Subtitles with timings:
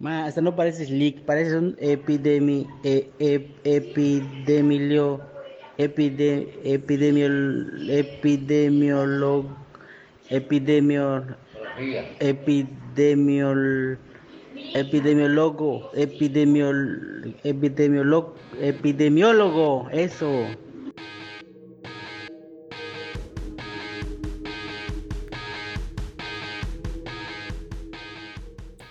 [0.00, 5.20] Ma, hasta no parece Slick, parece un epidemi, e, e, epidemio,
[5.76, 9.44] epide, epidemiol, epidemiolog,
[10.30, 11.06] epidemio,
[12.18, 14.00] epidemiol,
[14.72, 20.56] epidemiólogo, epidemiol, epidemiólogo, epidemiólogo, eso.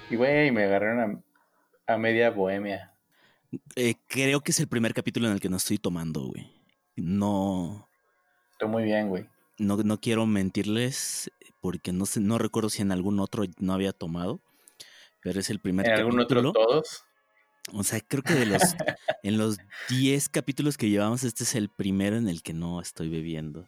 [0.09, 1.23] Y güey, me agarraron
[1.87, 2.93] a, media bohemia.
[3.75, 6.51] Eh, creo que es el primer capítulo en el que no estoy tomando, güey.
[6.95, 7.87] No.
[8.51, 9.25] Estoy muy bien, güey.
[9.57, 13.93] No, no quiero mentirles porque no sé, no recuerdo si en algún otro no había
[13.93, 14.41] tomado.
[15.21, 17.03] Pero es el primer ¿En algún otro todos?
[17.73, 18.61] O sea, creo que de los
[19.23, 19.57] en los
[19.89, 23.67] 10 capítulos que llevamos, este es el primero en el que no estoy bebiendo.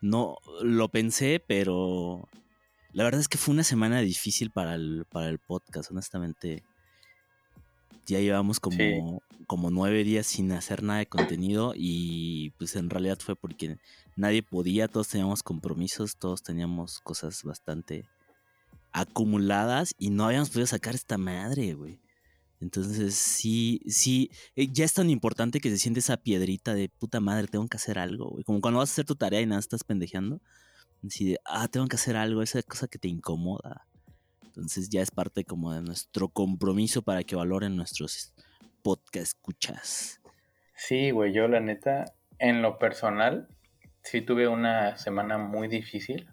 [0.00, 2.28] No lo pensé, pero
[2.92, 6.64] la verdad es que fue una semana difícil para el, para el podcast, honestamente.
[8.06, 13.18] Ya llevamos como, como nueve días sin hacer nada de contenido y pues en realidad
[13.20, 13.76] fue porque
[14.16, 18.06] nadie podía, todos teníamos compromisos, todos teníamos cosas bastante
[18.92, 22.00] acumuladas y no habíamos podido sacar esta madre, güey.
[22.60, 27.20] Entonces, sí, sí, eh, ya es tan importante que se siente esa piedrita de puta
[27.20, 28.44] madre, tengo que hacer algo, güey.
[28.44, 30.40] Como cuando vas a hacer tu tarea y nada estás pendejeando.
[31.06, 33.86] Así de, ah, tengo que hacer algo, esa cosa que te incomoda.
[34.44, 38.34] Entonces ya es parte como de nuestro compromiso para que valoren nuestros
[38.82, 40.20] podcast escuchas.
[40.74, 42.04] Sí, güey, yo la neta,
[42.38, 43.48] en lo personal,
[44.02, 46.28] sí tuve una semana muy difícil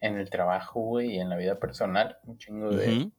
[0.00, 2.18] en el trabajo, güey, y en la vida personal.
[2.24, 3.10] Un chingo de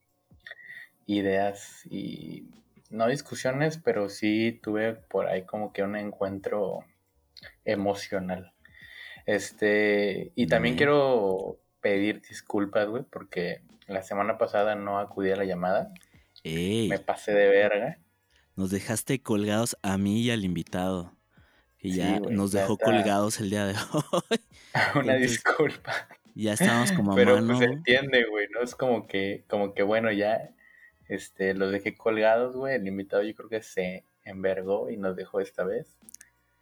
[1.05, 2.49] ideas y
[2.89, 6.79] no discusiones, pero sí tuve por ahí como que un encuentro
[7.63, 8.53] emocional.
[9.25, 15.45] Este, y también quiero pedir disculpas, güey, porque la semana pasada no acudí a la
[15.45, 15.93] llamada.
[16.43, 17.99] Me pasé de verga.
[18.55, 21.13] Nos dejaste colgados a mí y al invitado.
[21.77, 24.39] Que ya nos dejó colgados el día de hoy.
[24.95, 26.07] Una disculpa.
[26.35, 28.61] Ya estábamos como a Pero pues se entiende, güey, ¿no?
[28.61, 30.49] Es como que, como que bueno, ya
[31.07, 32.75] este, los dejé colgados, güey.
[32.75, 35.97] El invitado yo creo que se envergó y nos dejó esta vez.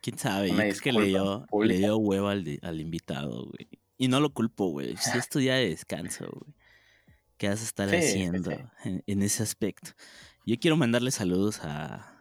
[0.03, 0.49] ¿Quién sabe?
[0.67, 3.69] es que le dio, le dio huevo al, al invitado, güey.
[3.97, 4.97] Y no lo culpo, güey.
[4.97, 6.53] Si esto ya de descanso, güey.
[7.37, 8.51] ¿Qué vas a estar haciendo
[8.83, 9.91] En, ese aspecto?
[10.45, 12.19] Yo quiero mandarle saludos a.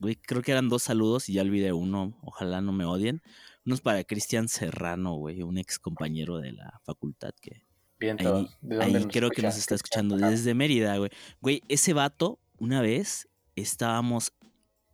[0.00, 2.18] Güey, creo que eran dos saludos y ya olvidé uno.
[2.22, 3.22] Ojalá no me odien.
[3.64, 7.64] Unos para Cristian Serrano, güey, un ex compañero de la facultad que.
[8.00, 11.10] Bien, ahí, ¿De ahí creo que nos está escuchando desde Mérida, güey.
[11.40, 14.32] Güey, ese vato, una vez estábamos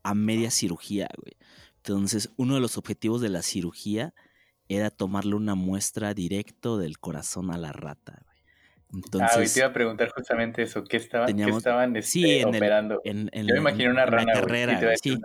[0.03, 1.33] a media cirugía, güey.
[1.85, 4.15] Entonces, uno de los objetivos de la cirugía
[4.69, 8.23] era tomarle una muestra directo del corazón a la rata.
[8.93, 13.01] Entonces, ah, te iba a preguntar justamente eso, ¿qué, estaban este, operando?
[13.05, 14.33] Yo me imaginé una rana.
[14.33, 15.17] carrera, sí,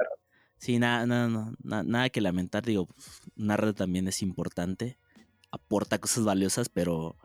[0.58, 2.64] sí, nada, nada, nada, que lamentar.
[2.64, 2.88] Digo,
[3.36, 4.98] una rata también es importante,
[5.52, 7.18] aporta cosas valiosas, pero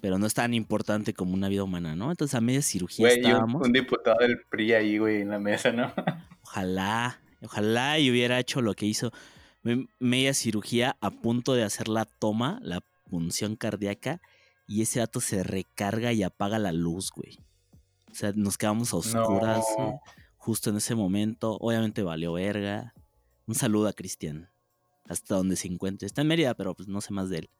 [0.00, 2.10] pero no es tan importante como una vida humana, ¿no?
[2.10, 3.66] Entonces a media cirugía güey, estábamos.
[3.66, 5.94] un diputado del PRI ahí, güey, en la mesa, ¿no?
[6.42, 9.12] Ojalá, Ojalá y hubiera hecho lo que hizo
[9.98, 14.20] media cirugía a punto de hacer la toma, la punción cardíaca,
[14.66, 17.38] y ese dato se recarga y apaga la luz, güey.
[18.10, 19.64] O sea, nos quedamos a oscuras
[20.36, 21.56] justo en ese momento.
[21.60, 22.94] Obviamente valió verga.
[23.46, 24.50] Un saludo a Cristian.
[25.08, 26.06] Hasta donde se encuentre.
[26.06, 27.50] Está en Mérida, pero pues no sé más de él.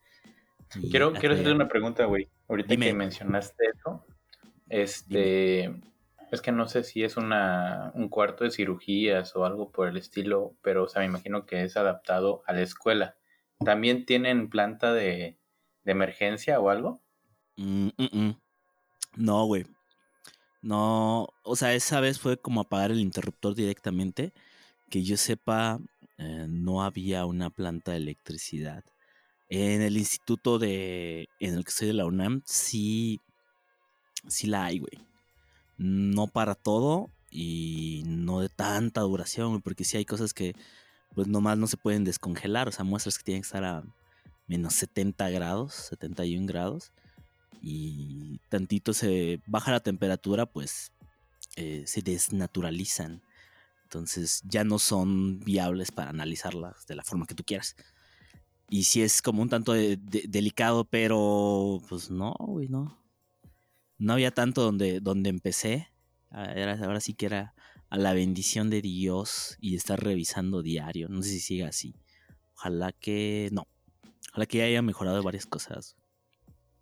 [0.91, 2.29] quiero, quiero hacerle una pregunta, güey.
[2.49, 4.05] Ahorita que mencionaste eso.
[4.69, 5.75] Este.
[6.35, 9.97] Es que no sé si es una, un cuarto de cirugías o algo por el
[9.97, 13.17] estilo, pero o sea, me imagino que es adaptado a la escuela.
[13.65, 15.39] ¿También tienen planta de,
[15.85, 17.01] emergencia o algo?
[17.57, 18.41] Mm, mm, mm.
[19.17, 19.65] No, güey.
[20.61, 24.33] No, o sea, esa vez fue como apagar el interruptor directamente.
[24.91, 25.79] Que yo sepa,
[26.19, 28.85] eh, no había una planta de electricidad.
[29.49, 33.21] En el instituto de, en el que soy de la UNAM, sí,
[34.27, 35.14] sí la hay, güey
[35.77, 40.55] no para todo y no de tanta duración, porque si hay cosas que
[41.15, 43.85] pues nomás no se pueden descongelar, o sea, muestras que tienen que estar a
[44.47, 46.93] menos 70 grados, 71 grados,
[47.63, 50.93] y tantito se baja la temperatura, pues
[51.57, 53.23] eh, se desnaturalizan.
[53.85, 57.77] Entonces ya no son viables para analizarlas de la forma que tú quieras.
[58.69, 63.04] Y si es como un tanto delicado, pero pues no, güey, no
[63.99, 65.91] no había tanto donde, donde empecé.
[66.31, 66.53] Ah,
[66.83, 67.55] ahora sí que era
[67.91, 71.09] a la bendición de Dios y estar revisando diario.
[71.09, 71.95] No sé si siga así.
[72.57, 73.69] Ojalá que no.
[74.33, 75.97] Ojalá que haya mejorado varias cosas.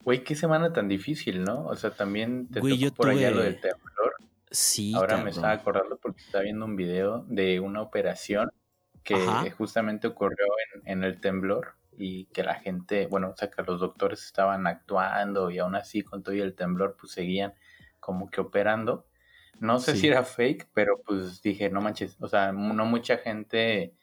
[0.04, 1.66] Güey, qué semana tan difícil, ¿no?
[1.66, 4.14] O sea, también te Güey, yo por allá lo del temblor.
[4.50, 4.92] Sí.
[4.94, 8.50] Ahora me estaba acordando porque estaba viendo un video de una operación
[9.04, 10.46] que justamente ocurrió
[10.84, 15.50] en, el temblor y que la gente, bueno, o sea, que los doctores estaban actuando
[15.50, 17.54] y aún así con todo y el temblor pues seguían
[18.00, 19.06] como que operando.
[19.60, 23.94] No sé si era fake, pero pues dije, no manches, o sea, no mucha gente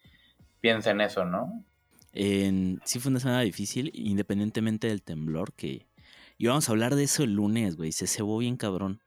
[0.62, 1.66] piensa en eso, ¿no?
[2.14, 5.88] En, sí fue una semana difícil, independientemente del temblor, que
[6.38, 9.02] íbamos a hablar de eso el lunes, güey, se cebó bien cabrón,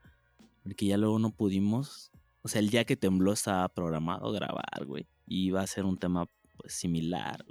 [0.62, 2.12] porque ya luego no pudimos,
[2.42, 5.98] o sea, el día que tembló estaba programado grabar, güey, y iba a ser un
[5.98, 6.26] tema
[6.58, 7.44] pues similar.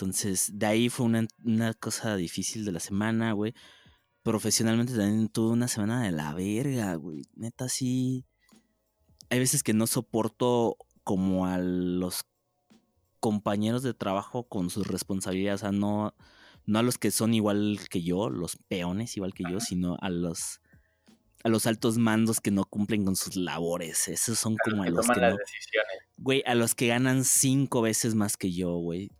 [0.00, 3.54] Entonces, de ahí fue una, una cosa difícil de la semana, güey
[4.22, 7.22] profesionalmente también tuve una semana de la verga, güey.
[7.34, 8.26] Neta, sí.
[9.30, 12.24] Hay veces que no soporto como a los
[13.20, 15.62] compañeros de trabajo con sus responsabilidades.
[15.62, 16.14] O sea, no,
[16.66, 20.10] no a los que son igual que yo, los peones igual que yo, sino a
[20.10, 20.60] los
[21.42, 24.08] a los altos mandos que no cumplen con sus labores.
[24.08, 25.36] Esos son como a los que, no,
[26.18, 29.10] Güey, a los que ganan cinco veces más que yo, güey.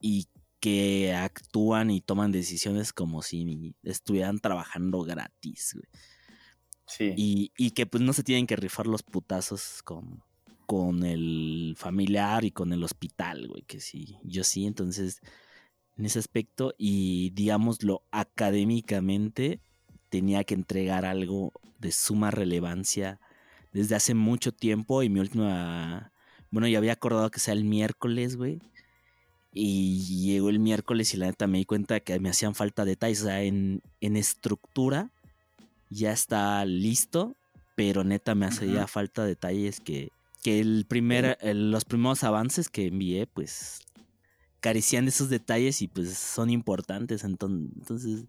[0.00, 0.28] Y
[0.60, 5.86] que actúan y toman decisiones como si estuvieran trabajando gratis, güey.
[6.86, 7.50] Sí.
[7.56, 10.22] Y, que pues no se tienen que rifar los putazos con,
[10.66, 15.20] con el familiar y con el hospital, güey, que sí, yo sí, entonces,
[15.96, 19.60] en ese aspecto, y digámoslo académicamente,
[20.08, 23.20] tenía que entregar algo de suma relevancia
[23.72, 26.12] desde hace mucho tiempo y mi última,
[26.50, 28.60] bueno, ya había acordado que sea el miércoles, güey,
[29.58, 33.22] y llegó el miércoles y la neta me di cuenta que me hacían falta detalles.
[33.22, 35.10] O sea, en, estructura
[35.88, 37.36] ya está listo,
[37.74, 40.12] pero neta me hacía falta detalles que,
[40.42, 43.80] que el primer, los primeros avances que envié, pues
[44.60, 47.24] carecían de esos detalles y pues son importantes.
[47.24, 48.26] Entonces,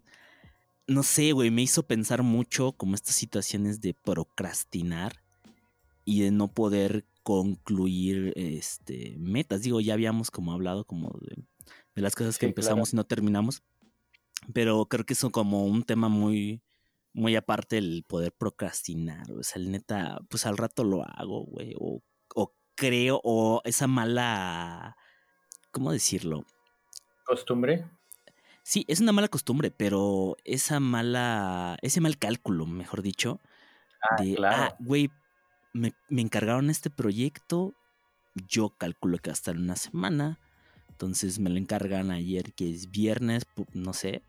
[0.86, 5.20] no sé, güey, me hizo pensar mucho como estas situaciones de procrastinar
[6.06, 9.60] y de no poder concluir este, metas.
[9.60, 11.44] Digo, ya habíamos como hablado como de,
[11.94, 13.62] las cosas que empezamos y no terminamos,
[14.54, 16.62] pero creo que eso como un tema muy,
[17.12, 19.30] muy aparte el poder procrastinar.
[19.32, 22.00] O sea, el neta, pues al rato lo hago, güey, o,
[22.34, 24.96] o creo, o esa mala,
[25.70, 26.46] ¿cómo decirlo?
[27.26, 27.84] Costumbre.
[28.62, 33.38] Sí, es una mala costumbre, pero esa mala, ese mal cálculo, mejor dicho,
[34.00, 34.62] ah, de, claro.
[34.62, 35.10] ah, güey,
[35.72, 37.74] me, encargaron este proyecto,
[38.48, 40.38] yo calculo que hasta una semana,
[40.88, 44.22] entonces me lo encargan ayer que es viernes, no sé,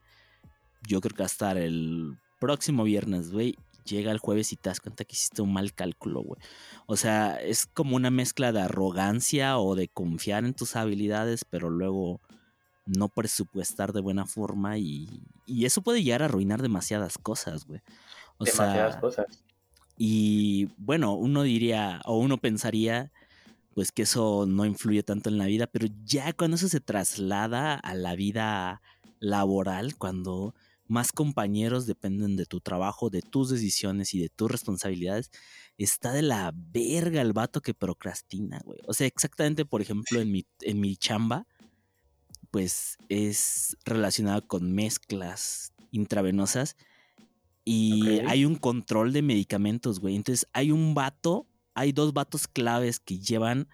[0.88, 3.56] yo creo que hasta el próximo viernes, güey,
[3.86, 6.42] llega el jueves y te das cuenta que hiciste un mal cálculo, güey.
[6.86, 11.70] O sea, es como una mezcla de arrogancia o de confiar en tus habilidades, pero
[11.70, 12.22] luego
[12.86, 17.82] no presupuestar de buena forma y, y eso puede llegar a arruinar demasiadas cosas, güey.
[18.40, 19.44] demasiadas cosas.
[20.02, 23.12] Y bueno, uno diría o uno pensaría
[23.76, 27.76] pues que eso no influye tanto en la vida, pero ya cuando eso se traslada
[27.76, 28.82] a la vida
[29.20, 30.56] laboral, cuando
[30.88, 35.32] más compañeros dependen de tu trabajo, de tus decisiones y de tus responsabilidades,
[35.78, 38.80] está de la verga el vato que procrastina, güey.
[38.88, 41.46] O sea, exactamente, por ejemplo, en mi, en mi chamba,
[42.52, 46.78] pues es relacionado con mezclas intravenosas
[47.72, 50.16] y hay un control de medicamentos, güey.
[50.16, 51.46] Entonces hay un vato,
[51.76, 53.68] hay dos vatos claves que llevan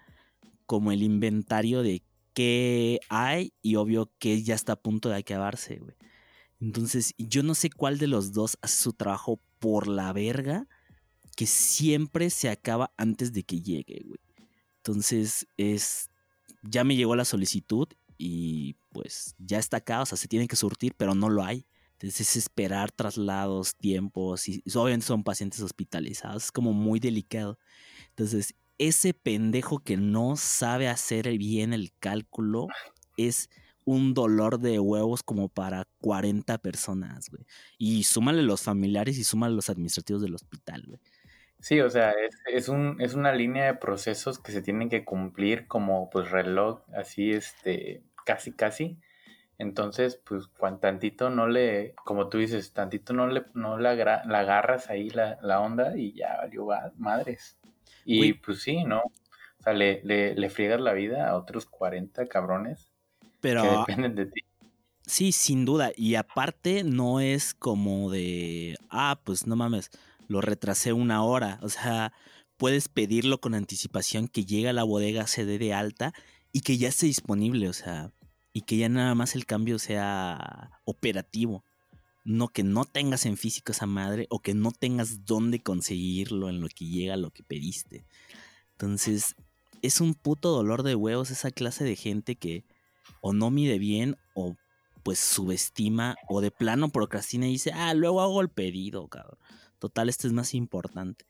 [0.66, 2.02] como el inventario de
[2.34, 5.96] qué hay y obvio que ya está a punto de acabarse, güey.
[6.60, 10.68] Entonces yo no sé cuál de los dos hace su trabajo por la verga
[11.34, 14.20] que siempre se acaba antes de que llegue, güey.
[14.76, 16.10] Entonces es,
[16.62, 20.56] ya me llegó la solicitud y pues ya está acá, o sea, se tiene que
[20.56, 21.64] surtir, pero no lo hay.
[21.98, 27.58] Entonces esperar traslados, tiempos, y obviamente son pacientes hospitalizados, es como muy delicado.
[28.10, 32.66] Entonces, ese pendejo que no sabe hacer bien el cálculo
[33.16, 33.48] es
[33.86, 37.46] un dolor de huevos como para 40 personas, güey.
[37.78, 41.00] Y súmale los familiares y súmale los administrativos del hospital, güey.
[41.60, 45.04] Sí, o sea, es, es, un, es una línea de procesos que se tienen que
[45.04, 48.98] cumplir como pues reloj, así, este, casi, casi.
[49.58, 54.38] Entonces, pues, cuando tantito no le, como tú dices, tantito no le, no la, la
[54.38, 57.58] agarras ahí la, la, onda y ya valió madres.
[58.04, 59.00] Y pues sí, ¿no?
[59.00, 62.92] O sea, le, le, le, friegas la vida a otros 40 cabrones
[63.40, 64.40] Pero, que dependen de ti.
[65.06, 65.92] Sí, sin duda.
[65.96, 69.90] Y aparte no es como de, ah, pues no mames,
[70.28, 71.58] lo retrasé una hora.
[71.62, 72.12] O sea,
[72.56, 76.12] puedes pedirlo con anticipación que llegue a la bodega, se dé de alta
[76.52, 77.68] y que ya esté disponible.
[77.68, 78.12] O sea,
[78.56, 81.62] y que ya nada más el cambio sea operativo.
[82.24, 86.62] no que no tengas en físico esa madre o que no tengas dónde conseguirlo en
[86.62, 88.06] lo que llega lo que pediste.
[88.72, 89.36] Entonces,
[89.82, 92.64] es un puto dolor de huevos esa clase de gente que
[93.20, 94.56] o no mide bien o
[95.02, 99.38] pues subestima o de plano procrastina y dice, ah, luego hago el pedido, cabrón.
[99.78, 101.26] Total, este es más importante.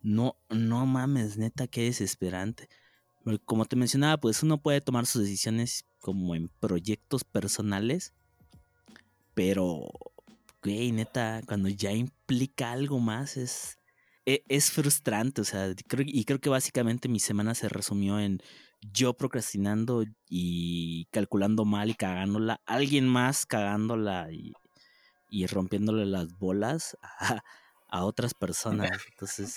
[0.00, 2.68] No, no mames, neta, qué desesperante.
[3.46, 8.14] Como te mencionaba, pues uno puede tomar sus decisiones como en proyectos personales,
[9.34, 9.88] pero
[10.62, 13.78] güey, neta, cuando ya implica algo más es,
[14.26, 18.40] e, es, frustrante, o sea, y creo que básicamente mi semana se resumió en
[18.80, 24.52] yo procrastinando y calculando mal y cagándola, alguien más cagándola y,
[25.30, 27.42] y rompiéndole las bolas a,
[27.88, 28.90] a otras personas.
[29.10, 29.54] Entonces,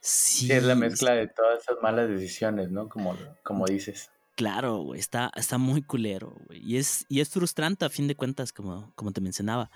[0.00, 0.52] sí.
[0.52, 2.88] es la mezcla de todas esas malas decisiones, ¿no?
[2.88, 4.10] Como, como dices.
[4.34, 6.34] Claro, está, está muy culero.
[6.50, 9.70] Y es, y es frustrante a fin de cuentas, como, como te mencionaba.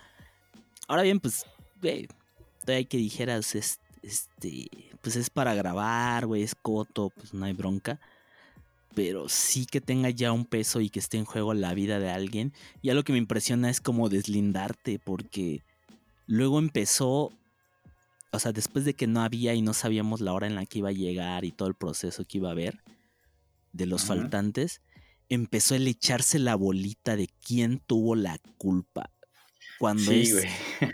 [0.88, 1.44] Ahora bien, pues,
[1.80, 2.08] güey,
[2.66, 4.68] hay que dijeras, este,
[5.00, 8.00] pues es para grabar, güey, es coto, pues no hay bronca.
[8.94, 12.10] Pero sí que tenga ya un peso y que esté en juego la vida de
[12.10, 12.52] alguien.
[12.82, 15.62] Y algo que me impresiona es como deslindarte, porque
[16.26, 17.30] luego empezó,
[18.32, 20.80] o sea, después de que no había y no sabíamos la hora en la que
[20.80, 22.82] iba a llegar y todo el proceso que iba a haber
[23.72, 24.82] de los faltantes,
[25.28, 29.10] empezó el echarse la bolita de quién tuvo la culpa
[29.78, 30.44] cuando es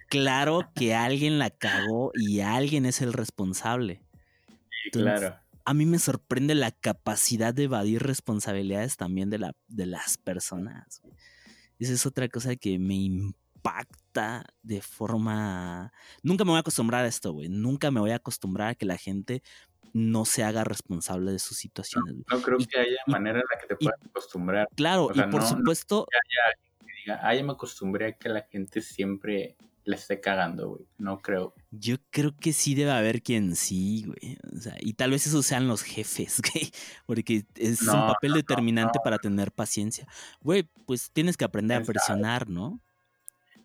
[0.08, 4.02] claro que alguien la cagó y alguien es el responsable.
[4.92, 5.36] claro.
[5.66, 11.00] A mí me sorprende la capacidad de evadir responsabilidades también de, la, de las personas.
[11.78, 15.90] Esa es otra cosa que me impacta de forma...
[16.22, 17.48] Nunca me voy a acostumbrar a esto, güey.
[17.48, 19.42] Nunca me voy a acostumbrar a que la gente
[19.94, 22.16] no se haga responsable de sus situaciones.
[22.30, 24.68] No, creo que haya manera en la que te puedas acostumbrar.
[24.74, 26.06] Claro, y por supuesto
[27.04, 30.86] diga, ah, me acostumbré a que la gente siempre le esté cagando, güey.
[30.98, 31.54] No creo.
[31.70, 34.38] Yo creo que sí debe haber quien sí, güey.
[34.56, 36.70] O sea, y tal vez esos sean los jefes, güey.
[37.06, 40.06] Porque es un papel determinante para tener paciencia.
[40.40, 42.80] Güey, pues tienes que aprender a presionar, ¿no?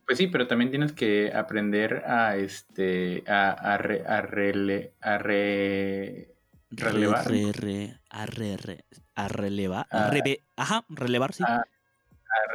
[0.09, 5.19] Pues sí, pero también tienes que aprender a este a, a, re, a, rele, a
[5.19, 6.33] re,
[6.71, 7.27] relevar.
[7.27, 9.85] Re, a, re, a relevar.
[9.91, 10.11] A,
[10.55, 11.43] ajá, relevar, sí.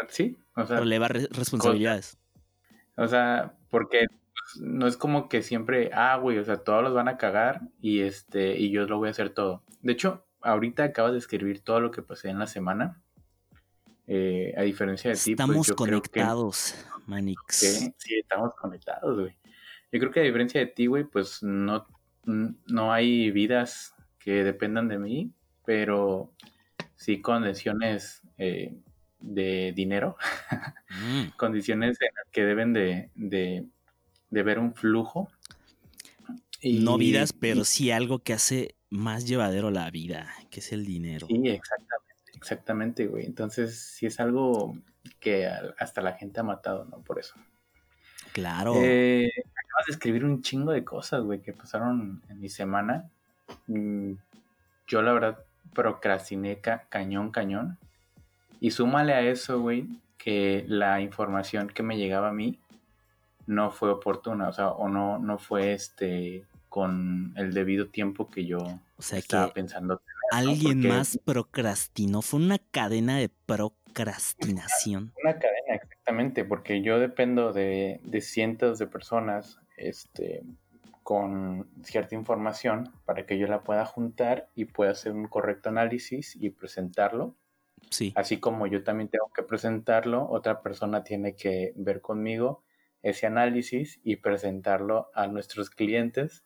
[0.08, 2.18] sí, o sea, relevar responsabilidades.
[2.96, 6.92] o sea, porque pues, no es como que siempre, ah, güey, o sea, todos los
[6.92, 9.62] van a cagar y este, y yo lo voy a hacer todo.
[9.80, 13.00] De hecho, ahorita acabas de escribir todo lo que pasé en la semana.
[14.06, 16.74] Eh, a diferencia de ti, pues, estamos conectados,
[17.06, 17.92] Manix.
[17.98, 19.36] Sí, estamos conectados, güey.
[19.90, 21.86] Yo creo que a diferencia de ti, güey, pues no,
[22.24, 25.32] no hay vidas que dependan de mí,
[25.64, 26.32] pero
[26.96, 28.74] sí condiciones eh,
[29.20, 30.16] de dinero,
[30.90, 31.28] mm.
[31.36, 33.66] condiciones en las que deben de, de,
[34.30, 35.28] ver un flujo.
[36.60, 40.86] Y, no vidas, pero sí algo que hace más llevadero la vida, que es el
[40.86, 41.26] dinero.
[41.26, 41.83] Sí, exactamente,
[42.44, 43.24] exactamente, güey.
[43.24, 44.76] Entonces, sí es algo
[45.18, 45.48] que
[45.78, 46.98] hasta la gente ha matado, ¿no?
[46.98, 47.34] Por eso.
[48.32, 48.74] Claro.
[48.76, 53.10] Eh, acabas de escribir un chingo de cosas, güey, que pasaron en mi semana.
[53.66, 54.12] Mm,
[54.86, 55.38] yo, la verdad,
[55.72, 57.78] procrastiné cañón, cañón.
[58.60, 62.58] Y súmale a eso, güey, que la información que me llegaba a mí
[63.46, 68.46] no fue oportuna, o sea, o no, no fue este con el debido tiempo que
[68.46, 68.58] yo
[68.98, 70.02] estaba pensando.
[70.32, 75.12] Alguien más procrastinó, fue una cadena de procrastinación.
[75.22, 80.42] Una cadena, exactamente, porque yo dependo de, de cientos de personas este,
[81.02, 86.36] con cierta información para que yo la pueda juntar y pueda hacer un correcto análisis
[86.36, 87.36] y presentarlo
[88.14, 92.64] Así como yo también tengo que presentarlo, otra persona tiene que ver conmigo
[93.02, 96.44] ese análisis y presentarlo a nuestros clientes.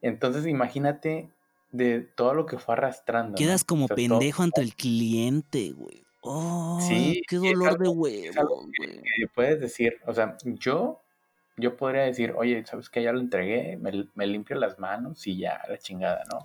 [0.00, 1.30] Entonces imagínate
[1.70, 3.36] de todo lo que fue arrastrando.
[3.36, 6.04] Quedas como pendejo ante el cliente, güey.
[6.22, 8.68] Oh, sí, qué dolor de huevo.
[9.34, 11.00] puedes decir, o sea, yo,
[11.56, 15.38] yo podría decir, oye, ¿sabes que Ya lo entregué, me, me limpio las manos y
[15.38, 16.44] ya, la chingada, ¿no?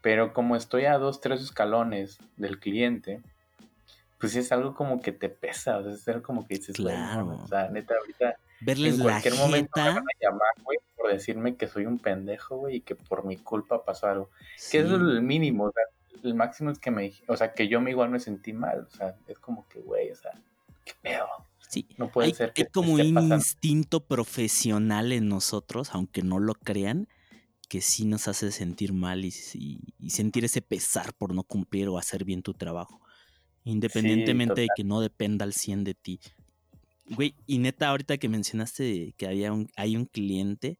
[0.00, 3.20] Pero como estoy a dos, tres escalones del cliente,
[4.18, 7.40] pues es algo como que te pesa, o sea, es algo como que dices, claro.
[7.44, 11.56] o sea, neta, ahorita Verles en cualquier momento me van a llamar, güey, por decirme
[11.56, 14.30] que soy un pendejo, güey, y que por mi culpa pasó algo.
[14.70, 15.84] Que eso es el mínimo, o sea,
[16.22, 18.96] el máximo es que me, o sea, que yo me igual me sentí mal, o
[18.96, 20.32] sea, es como que, güey, o sea,
[20.84, 21.26] qué pedo.
[21.68, 26.54] Sí, no puede ser que hay como un instinto profesional en nosotros, aunque no lo
[26.54, 27.08] crean,
[27.68, 29.30] que sí nos hace sentir mal y,
[30.08, 33.00] sentir ese pesar por no cumplir o hacer bien tu trabajo,
[33.64, 36.20] independientemente de que no dependa al 100 de ti.
[37.10, 40.78] Güey, y neta, ahorita que mencionaste que había un, hay un cliente,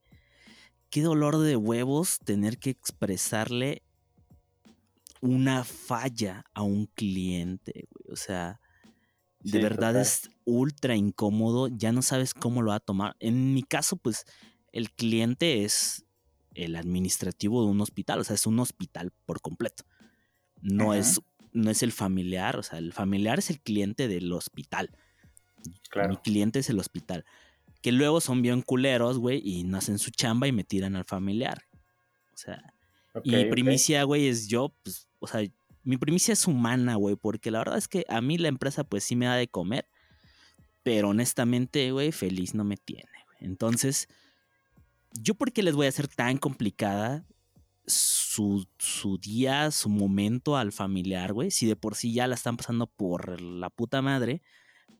[0.90, 3.82] qué dolor de huevos tener que expresarle
[5.20, 8.12] una falla a un cliente, güey.
[8.12, 8.60] O sea,
[9.40, 13.16] de verdad es ultra incómodo, ya no sabes cómo lo va a tomar.
[13.20, 14.24] En mi caso, pues,
[14.72, 16.04] el cliente es
[16.54, 19.84] el administrativo de un hospital, o sea, es un hospital por completo.
[20.60, 21.20] No, es,
[21.52, 24.90] no es el familiar, o sea, el familiar es el cliente del hospital.
[26.08, 27.24] Mi cliente es el hospital.
[27.80, 31.04] Que luego son bien culeros, güey, y no hacen su chamba y me tiran al
[31.04, 31.64] familiar.
[32.34, 32.74] O sea,
[33.24, 35.42] y mi primicia, güey, es yo, pues, o sea,
[35.84, 39.04] mi primicia es humana, güey, porque la verdad es que a mí la empresa, pues
[39.04, 39.88] sí me da de comer,
[40.82, 43.08] pero honestamente, güey, feliz no me tiene.
[43.40, 44.08] Entonces,
[45.12, 47.24] ¿yo por qué les voy a hacer tan complicada
[47.86, 51.50] su, su, día, su momento al familiar, güey?
[51.50, 54.42] Si de por sí ya la están pasando por la puta madre,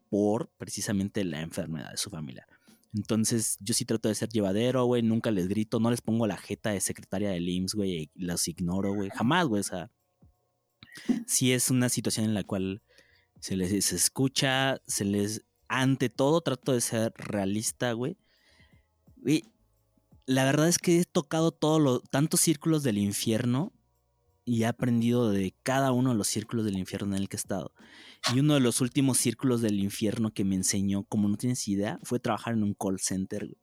[0.09, 2.47] por precisamente la enfermedad de su familiar.
[2.95, 5.03] Entonces, yo sí trato de ser llevadero, güey.
[5.03, 8.11] Nunca les grito, no les pongo la jeta de secretaria del IMSS, güey.
[8.15, 9.11] Los ignoro, güey.
[9.11, 9.61] Jamás, güey.
[9.61, 9.91] O sea,
[11.27, 12.83] sí es una situación en la cual
[13.41, 15.45] se les escucha, se les.
[15.69, 18.17] Ante todo, trato de ser realista, güey.
[19.27, 19.45] Y
[20.25, 23.73] la verdad es que he tocado todos los tantos círculos del infierno
[24.49, 27.39] y he aprendido de cada uno de los círculos del infierno en el que he
[27.39, 27.75] estado.
[28.35, 31.99] Y uno de los últimos círculos del infierno que me enseñó, como no tienes idea,
[32.03, 33.59] fue trabajar en un call center, güey.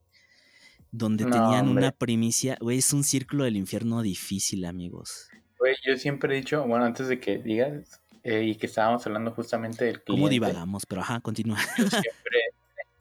[0.92, 5.28] Donde tenían una primicia, güey, es un círculo del infierno difícil, amigos.
[5.58, 9.32] Güey, yo siempre he dicho, bueno, antes de que digas, eh, y que estábamos hablando
[9.32, 10.22] justamente del cliente.
[10.22, 10.86] ¿Cómo divagamos?
[10.86, 11.58] Pero ajá, continúa.
[11.78, 12.40] Yo siempre,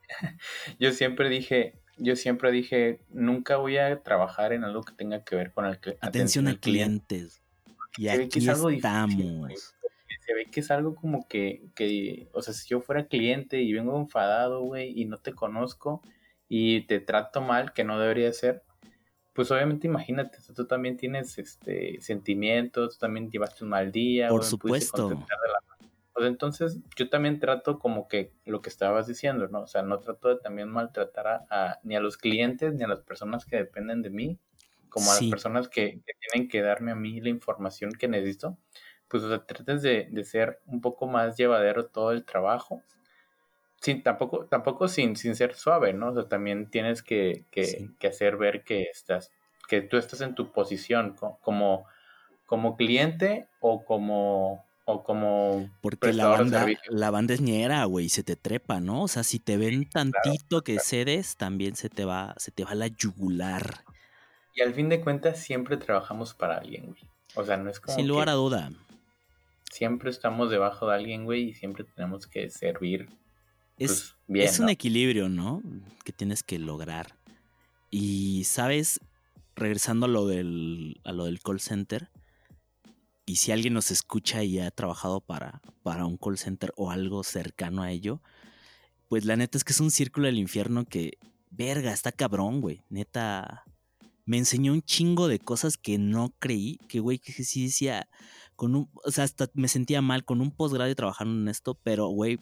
[0.81, 5.37] yo siempre dije, yo siempre dije, nunca voy a trabajar en algo que tenga que
[5.37, 7.44] ver con el atención, atención a clientes.
[7.97, 8.73] Y aquí estamos
[10.25, 13.73] se ve que es algo como que, que, o sea, si yo fuera cliente y
[13.73, 16.03] vengo enfadado, güey, y no te conozco
[16.49, 18.63] y te trato mal, que no debería ser,
[19.33, 24.45] pues obviamente imagínate, tú también tienes este sentimientos, tú también llevaste un mal día, por
[24.45, 25.25] supuesto.
[26.13, 29.63] Pues entonces yo también trato como que lo que estabas diciendo, ¿no?
[29.63, 33.01] O sea, no trato de también maltratar a, ni a los clientes ni a las
[33.01, 34.39] personas que dependen de mí,
[34.95, 38.57] como a las personas que, que, tienen que darme a mí la información que necesito
[39.15, 42.83] pues o sea, trates de, ser un poco más llevadero todo el trabajo.
[43.81, 46.09] Sin, tampoco, tampoco sin, sin ser suave, ¿no?
[46.09, 47.45] O sea, también tienes que,
[48.09, 49.31] hacer ver que estás,
[49.69, 51.87] que tú estás en tu posición como,
[52.47, 58.23] como cliente o como o como porque la banda la banda es ñera güey se
[58.23, 62.35] te trepa no o sea si te ven tantito que cedes también se te va
[62.37, 63.84] se te va la yugular
[64.55, 67.03] y al fin de cuentas siempre trabajamos para alguien güey
[67.35, 68.71] o sea no es como sin lugar a duda
[69.75, 73.09] siempre estamos debajo de alguien, güey, y siempre tenemos que servir.
[73.77, 75.63] Es, pues, bien, es un equilibrio, ¿no?
[76.05, 77.19] Que tienes que lograr.
[77.91, 79.01] Y, ¿sabes?
[79.57, 82.09] Regresando a lo del, a lo del call center,
[83.27, 87.25] y si alguien nos escucha y ha trabajado para, para un call center o algo
[87.25, 88.21] cercano a ello,
[89.09, 91.19] pues la neta es que es un círculo del infierno que,
[91.51, 92.85] verga, está cabrón, güey.
[92.91, 93.65] Neta,
[94.27, 98.09] me enseñó un chingo de cosas que no creí, que, güey, que sí decía,
[98.57, 101.79] con un, o sea, hasta me sentía mal con un posgrado y trabajando en esto,
[101.83, 102.39] pero, güey,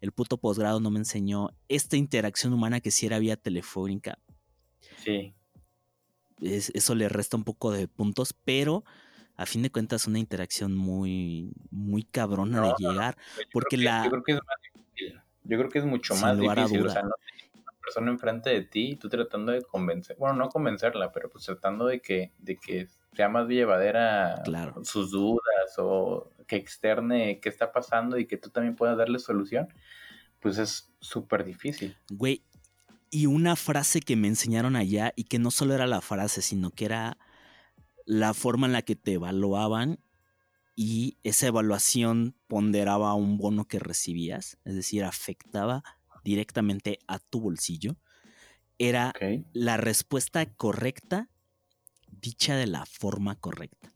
[0.00, 4.18] el puto posgrado no me enseñó esta interacción humana que sí era vía telefónica.
[5.04, 5.34] Sí.
[6.40, 8.84] eso le resta un poco de puntos, pero
[9.36, 13.16] a fin de cuentas una interacción muy, muy cabrona de llegar.
[13.52, 14.04] porque la...
[14.04, 15.20] yo creo que es más difícil.
[15.44, 16.86] Yo creo que es mucho más difícil.
[16.86, 17.35] O sea, no una
[17.86, 21.86] persona enfrente de ti y tú tratando de convencer, bueno, no convencerla, pero pues tratando
[21.86, 24.42] de que, de que sea más llevadera
[24.82, 29.68] sus dudas o que externe qué está pasando y que tú también puedas darle solución,
[30.40, 31.96] pues es súper difícil.
[32.10, 32.42] Güey,
[33.10, 36.72] y una frase que me enseñaron allá y que no solo era la frase, sino
[36.72, 37.18] que era
[38.04, 40.00] la forma en la que te evaluaban
[40.74, 45.84] y esa evaluación ponderaba un bono que recibías, es decir, afectaba
[46.26, 47.96] directamente a tu bolsillo,
[48.78, 49.12] era
[49.52, 51.30] la respuesta correcta
[52.10, 53.92] dicha de la forma correcta.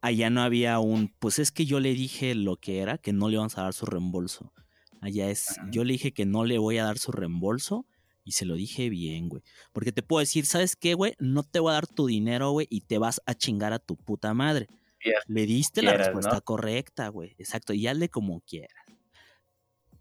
[0.00, 3.28] Allá no había un, pues es que yo le dije lo que era, que no
[3.28, 4.52] le vamos a dar su reembolso.
[5.00, 7.86] Allá es, yo le dije que no le voy a dar su reembolso
[8.24, 9.42] y se lo dije bien, güey.
[9.72, 11.14] Porque te puedo decir, ¿sabes qué, güey?
[11.18, 13.96] No te voy a dar tu dinero, güey, y te vas a chingar a tu
[13.96, 14.66] puta madre.
[15.26, 17.34] le diste la respuesta correcta, güey.
[17.38, 18.87] Exacto, y hazle como quieras.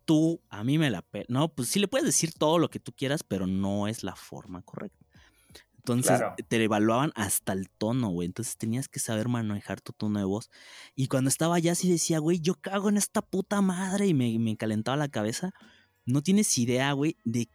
[0.08, 1.06] Tú, a mí me la...
[1.28, 4.16] No, pues sí le puedes decir todo lo que tú quieras, pero no es la
[4.16, 5.06] forma correcta.
[5.80, 8.26] Entonces te evaluaban hasta el tono, güey.
[8.26, 10.50] Entonces tenías que saber manejar tu tono de voz.
[10.96, 14.40] Y cuando estaba allá sí decía, güey, yo cago en esta puta madre y me,
[14.40, 15.52] me calentaba la cabeza.
[16.06, 17.50] No tienes idea, güey, de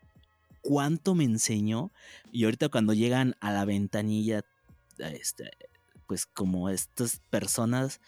[0.60, 1.90] cuánto me enseñó.
[2.30, 4.42] Y ahorita cuando llegan a la ventanilla,
[4.98, 5.50] este,
[6.06, 8.00] pues como estas personas,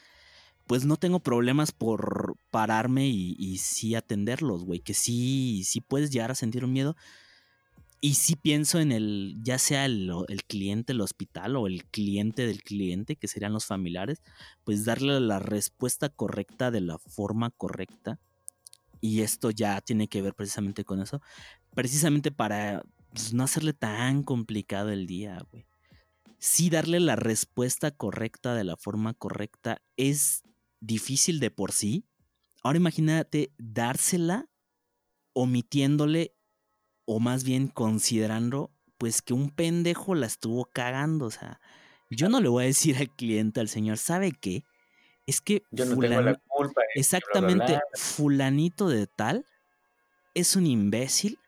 [0.67, 4.79] pues no tengo problemas por pararme y, sí atenderlos, güey.
[4.79, 6.95] Que sí, sí puedes llegar a sentir un miedo.
[8.01, 12.47] Y sí pienso en el, ya sea el, el, cliente del hospital o el cliente
[12.47, 14.23] del cliente, que serían los familiares,
[14.63, 18.21] pues darle la respuesta correcta de la forma correcta.
[19.01, 21.21] Y esto ya tiene que ver precisamente con eso.
[21.75, 25.67] Precisamente para pues, no hacerle tan complicado el día, güey.
[26.39, 30.45] Sí darle la respuesta correcta de la forma correcta es
[30.79, 32.05] difícil de por sí.
[32.65, 34.47] Ahora imagínate dársela
[35.35, 36.35] omitiéndole
[37.05, 41.61] o más bien considerando pues que un pendejo la estuvo cagando, o sea,
[42.11, 44.65] yo no le voy a decir al cliente, al señor, ¿sabe qué?
[45.27, 46.81] Es que yo no tengo la culpa.
[46.95, 49.45] Exactamente, fulanito de tal
[50.35, 51.39] es un imbécil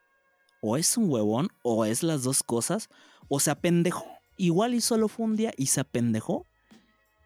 [0.61, 2.91] o es un huevón o es las dos cosas
[3.29, 4.07] o se apendejó.
[4.37, 6.47] Igual y solo fue un día y se apendejó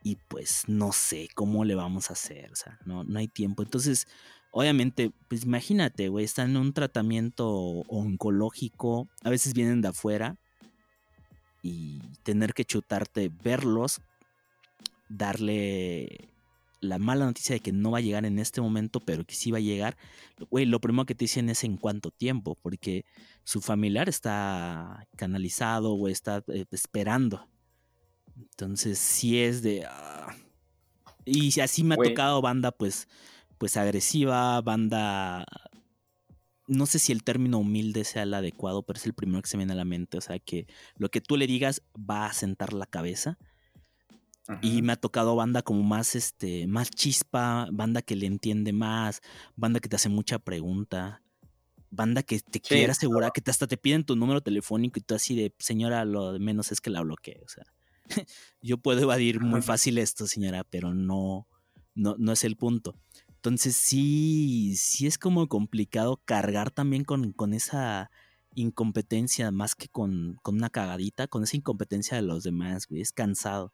[0.03, 3.63] y pues no sé cómo le vamos a hacer, o sea, no, no hay tiempo.
[3.63, 4.07] Entonces,
[4.51, 7.49] obviamente, pues imagínate, güey, están en un tratamiento
[7.89, 10.37] oncológico, a veces vienen de afuera
[11.63, 14.01] y tener que chutarte, verlos,
[15.09, 16.31] darle
[16.81, 19.51] la mala noticia de que no va a llegar en este momento, pero que sí
[19.51, 19.99] va a llegar,
[20.51, 23.05] güey, lo primero que te dicen es en cuánto tiempo, porque
[23.45, 27.47] su familiar está canalizado, güey, está eh, esperando.
[28.51, 29.85] Entonces, sí es de...
[29.87, 30.35] Ah,
[31.25, 33.09] y así me ha tocado banda, pues,
[33.59, 35.45] pues agresiva, banda...
[36.67, 39.57] No sé si el término humilde sea el adecuado, pero es el primero que se
[39.57, 40.19] me viene a la mente.
[40.19, 43.39] O sea, que lo que tú le digas va a sentar la cabeza.
[44.63, 49.21] Y me ha tocado banda como más, este, más chispa, banda que le entiende más,
[49.55, 51.23] banda que te hace mucha pregunta,
[51.91, 55.37] banda que te quiere asegurar, que hasta te piden tu número telefónico y tú así
[55.37, 57.65] de, señora, lo menos es que la bloquee, o sea.
[58.63, 61.47] yo puedo evadir muy fácil esto, señora, pero no,
[61.95, 62.97] no, no es el punto.
[63.29, 68.11] Entonces sí, sí es como complicado cargar también con, con esa
[68.55, 73.13] incompetencia más que con, con, una cagadita, con esa incompetencia de los demás, güey, es
[73.13, 73.73] cansado.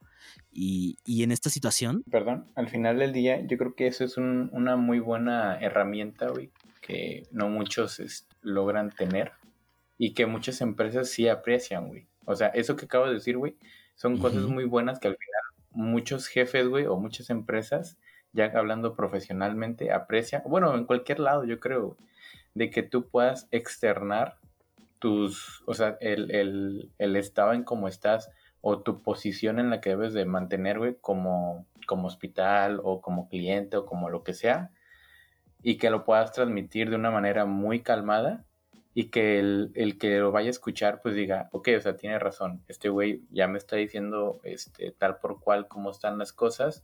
[0.52, 2.04] Y, y, en esta situación...
[2.10, 6.28] Perdón, al final del día yo creo que eso es un, una muy buena herramienta,
[6.28, 9.32] güey, que no muchos logran tener
[9.98, 12.06] y que muchas empresas sí aprecian, güey.
[12.24, 13.56] O sea, eso que acabo de decir, güey,
[13.96, 17.98] son cosas muy buenas que al final muchos jefes, güey, o muchas empresas,
[18.32, 21.96] ya hablando profesionalmente, aprecian, bueno, en cualquier lado, yo creo,
[22.54, 24.38] de que tú puedas externar
[24.98, 28.30] tus, o sea, el, el, el estado en cómo estás
[28.60, 33.28] o tu posición en la que debes de mantener, güey, como, como hospital o como
[33.28, 34.70] cliente o como lo que sea,
[35.62, 38.44] y que lo puedas transmitir de una manera muy calmada
[38.98, 42.64] y que el, que lo vaya a escuchar pues diga, ok, o sea, tiene razón,
[42.66, 46.82] este güey ya me está diciendo este, tal por cual cómo están las cosas,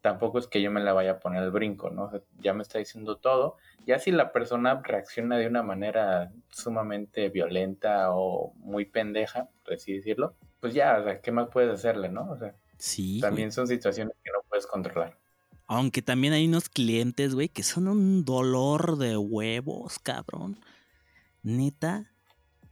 [0.00, 2.10] tampoco es que yo me la vaya a poner al brinco, ¿no?
[2.40, 8.08] ya me está diciendo todo, ya si la persona reacciona de una manera sumamente violenta
[8.10, 12.28] o muy pendeja, por así decirlo, pues ya, o sea, ¿qué más puedes hacerle, no?
[12.28, 15.16] O sea, sí, también son situaciones que no puedes controlar.
[15.68, 20.58] Aunque también hay unos clientes, güey, que son un dolor de huevos, cabrón.
[21.46, 22.12] Neta,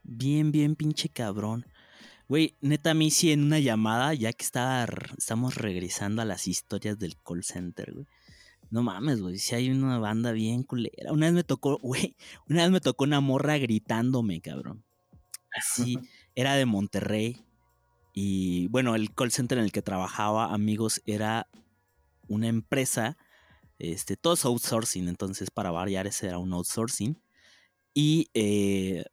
[0.03, 1.65] bien, bien pinche cabrón.
[2.29, 4.85] Güey, neta, a mí sí en una llamada, ya que está,
[5.17, 8.07] estamos regresando a las historias del call center, güey.
[8.71, 11.13] No mames, güey, si hay una banda bien culera.
[11.13, 12.17] Una vez me tocó, güey,
[12.49, 14.83] una vez me tocó una morra gritándome, cabrón.
[15.57, 15.97] Así,
[16.35, 17.47] era de Monterrey.
[18.13, 21.47] Y bueno, el call center en el que trabajaba, amigos, era
[22.27, 23.19] una empresa,
[23.79, 27.23] este, todos outsourcing, entonces para variar ese era un outsourcing.
[27.95, 29.05] Y eh,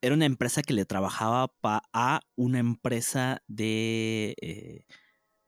[0.00, 1.52] era una empresa que le trabajaba
[1.92, 4.86] a una empresa de eh,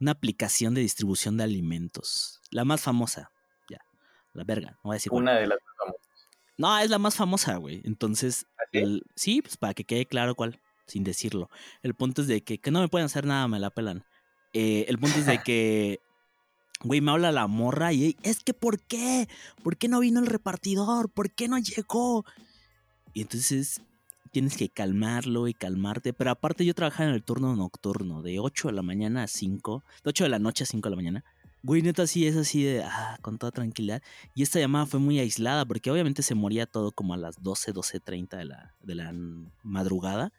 [0.00, 2.40] una aplicación de distribución de alimentos.
[2.50, 3.32] La más famosa,
[3.70, 3.78] ya.
[4.32, 5.12] La verga, no voy a decir.
[5.12, 6.06] Una de las más famosas.
[6.58, 7.82] No, es la más famosa, güey.
[7.84, 8.64] Entonces, ¿Ah,
[9.14, 11.50] sí, pues para que quede claro cuál, sin decirlo.
[11.82, 14.04] El punto es de que, que no me pueden hacer nada, me la pelan.
[14.52, 16.00] Eh, el punto es de que
[16.82, 19.28] Güey, me habla la morra y es que ¿por qué?
[19.62, 21.10] ¿Por qué no vino el repartidor?
[21.10, 22.24] ¿Por qué no llegó?
[23.16, 23.80] Y entonces
[24.30, 26.12] tienes que calmarlo y calmarte.
[26.12, 29.82] Pero aparte yo trabajaba en el turno nocturno, de 8 de la mañana a 5,
[30.04, 31.24] de 8 de la noche a 5 de la mañana.
[31.62, 34.02] Güey, neta, así es así de, ah, con toda tranquilidad.
[34.34, 37.72] Y esta llamada fue muy aislada porque obviamente se moría todo como a las 12,
[37.72, 39.14] 12.30 de la, de la
[39.62, 40.34] madrugada.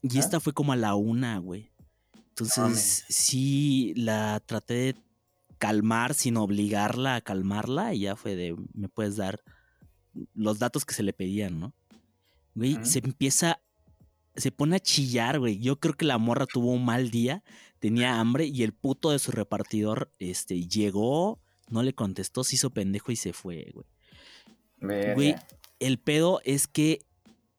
[0.00, 1.70] Y esta fue como a la una, güey.
[2.30, 4.96] Entonces, sí, la traté de
[5.58, 9.42] calmar sin obligarla a calmarla y ya fue de, me puedes dar
[10.32, 11.74] los datos que se le pedían, ¿no?
[12.54, 13.60] Güey, se empieza,
[14.34, 15.58] se pone a chillar, güey.
[15.58, 17.42] Yo creo que la morra tuvo un mal día,
[17.78, 22.70] tenía hambre y el puto de su repartidor, este, llegó, no le contestó, se hizo
[22.70, 23.86] pendejo y se fue, güey.
[25.14, 25.36] Güey,
[25.78, 27.04] el pedo es que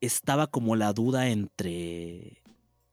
[0.01, 2.41] estaba como la duda entre,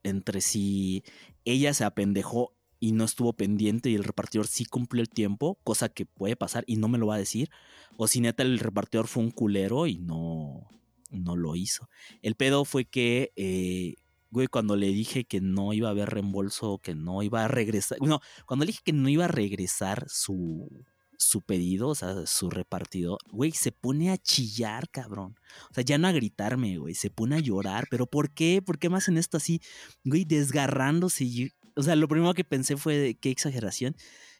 [0.03, 1.03] entre si
[1.45, 5.89] ella se apendejó y no estuvo pendiente y el repartidor sí cumplió el tiempo, cosa
[5.89, 7.49] que puede pasar y no me lo va a decir,
[7.97, 10.67] o si neta el repartidor fue un culero y no,
[11.09, 11.89] no lo hizo.
[12.21, 13.95] El pedo fue que, eh,
[14.31, 17.97] güey, cuando le dije que no iba a haber reembolso, que no iba a regresar,
[18.01, 20.85] no, cuando le dije que no iba a regresar su,
[21.19, 25.35] su pedido, o sea, su repartidor, güey, se pone a chillar, cabrón.
[25.69, 27.87] O sea, ya no a gritarme, güey, se pone a llorar.
[27.91, 28.61] ¿Pero por qué?
[28.65, 29.61] ¿Por qué más en esto así?
[30.05, 31.53] Güey, desgarrándose.
[31.75, 33.95] O sea, lo primero que pensé fue qué exageración.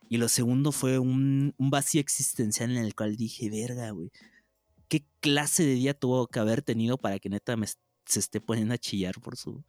[0.10, 4.10] Y lo segundo fue un, vacío existencial en el cual dije, verga, güey.
[4.89, 8.73] ¿Qué clase de día tuvo que haber tenido para que neta me se esté poniendo
[8.73, 9.63] a chillar por, su,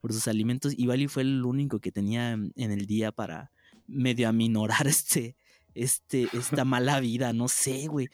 [0.00, 0.74] por sus alimentos?
[0.76, 3.52] Y Vali fue el único que tenía en el día para
[3.86, 5.36] medio aminorar este,
[5.74, 8.08] este, esta mala vida, no sé, güey.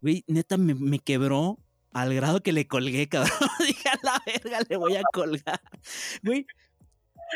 [0.00, 1.58] Güey, neta me, me quebró
[1.92, 3.48] al grado que le colgué, cabrón.
[3.66, 5.60] Dije a la verga, le voy a colgar.
[6.22, 6.46] Güey,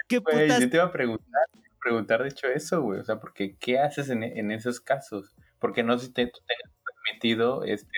[0.09, 0.61] ¿Qué putas?
[0.61, 1.43] yo te iba a preguntar,
[1.83, 3.01] preguntar de hecho eso, güey.
[3.01, 5.35] O sea, porque ¿qué haces en, en esos casos?
[5.59, 6.73] Porque no sé si te, tú te has
[7.05, 7.89] permitido este,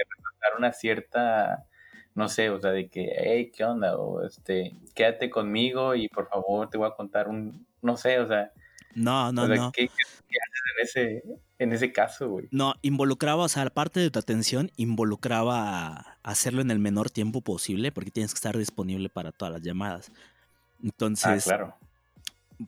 [0.57, 1.67] una cierta,
[2.15, 3.97] no sé, o sea, de que, hey, ¿qué onda?
[3.97, 8.27] O este, quédate conmigo y por favor te voy a contar un, no sé, o
[8.27, 8.53] sea.
[8.95, 9.73] No, no, no.
[9.73, 11.23] ¿qué, haces en ese,
[11.59, 12.49] en ese caso, güey?
[12.51, 17.91] No, involucraba, o sea, aparte de tu atención, involucraba hacerlo en el menor tiempo posible
[17.93, 20.11] porque tienes que estar disponible para todas las llamadas.
[20.13, 21.75] Ah, Entonces, claro.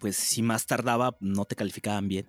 [0.00, 2.26] pues si más tardaba, no te calificaban bien.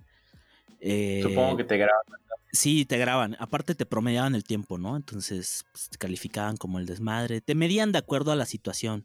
[1.22, 2.04] Supongo eh, que te graban.
[2.52, 3.36] Sí, te graban.
[3.40, 4.96] Aparte te promediaban el tiempo, ¿no?
[4.96, 7.42] Entonces pues, te calificaban como el desmadre.
[7.42, 9.04] Te medían de acuerdo a la situación.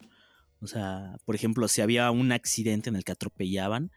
[0.61, 3.90] O sea, por ejemplo, si había un accidente en el que atropellaban,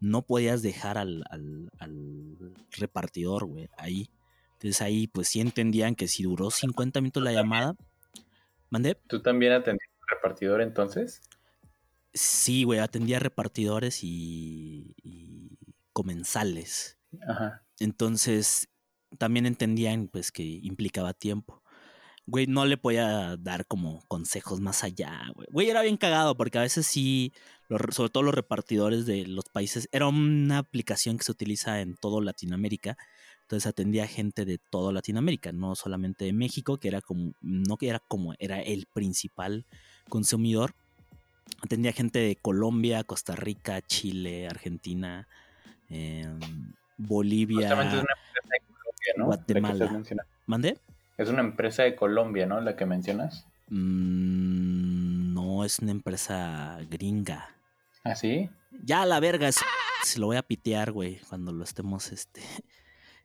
[0.00, 4.10] no podías dejar al, al, al repartidor, güey, ahí.
[4.54, 7.76] Entonces ahí, pues sí entendían que si duró 50 minutos la llamada.
[8.70, 8.96] ¿Mandé?
[9.06, 11.22] ¿Tú también atendías al repartidor entonces?
[12.12, 14.94] Sí, güey, atendía repartidores y,
[15.92, 16.97] comensales.
[17.26, 17.62] Ajá.
[17.80, 18.68] Entonces,
[19.18, 21.62] también entendían pues que implicaba tiempo.
[22.26, 25.70] Güey, no le podía dar como consejos más allá, güey.
[25.70, 27.32] Era bien cagado porque a veces sí,
[27.90, 32.20] sobre todo los repartidores de los países, era una aplicación que se utiliza en todo
[32.20, 32.98] Latinoamérica.
[33.42, 37.88] Entonces atendía gente de todo Latinoamérica, no solamente de México, que era como, no que
[37.88, 39.64] era como, era el principal
[40.10, 40.74] consumidor,
[41.62, 45.26] Atendía gente de Colombia, Costa Rica, Chile, Argentina,
[45.88, 46.38] em,
[46.98, 47.74] Bolivia,
[49.16, 50.02] Guatemala.
[50.46, 50.78] ¿Mande?
[51.16, 52.60] Es una empresa de Colombia, ¿no?
[52.60, 53.46] La que mencionas.
[53.68, 57.56] Mm, no, es una empresa gringa.
[58.04, 58.50] ¿Ah, sí?
[58.84, 62.42] Ya la verga, se lo voy a pitear, güey, cuando lo estemos, este...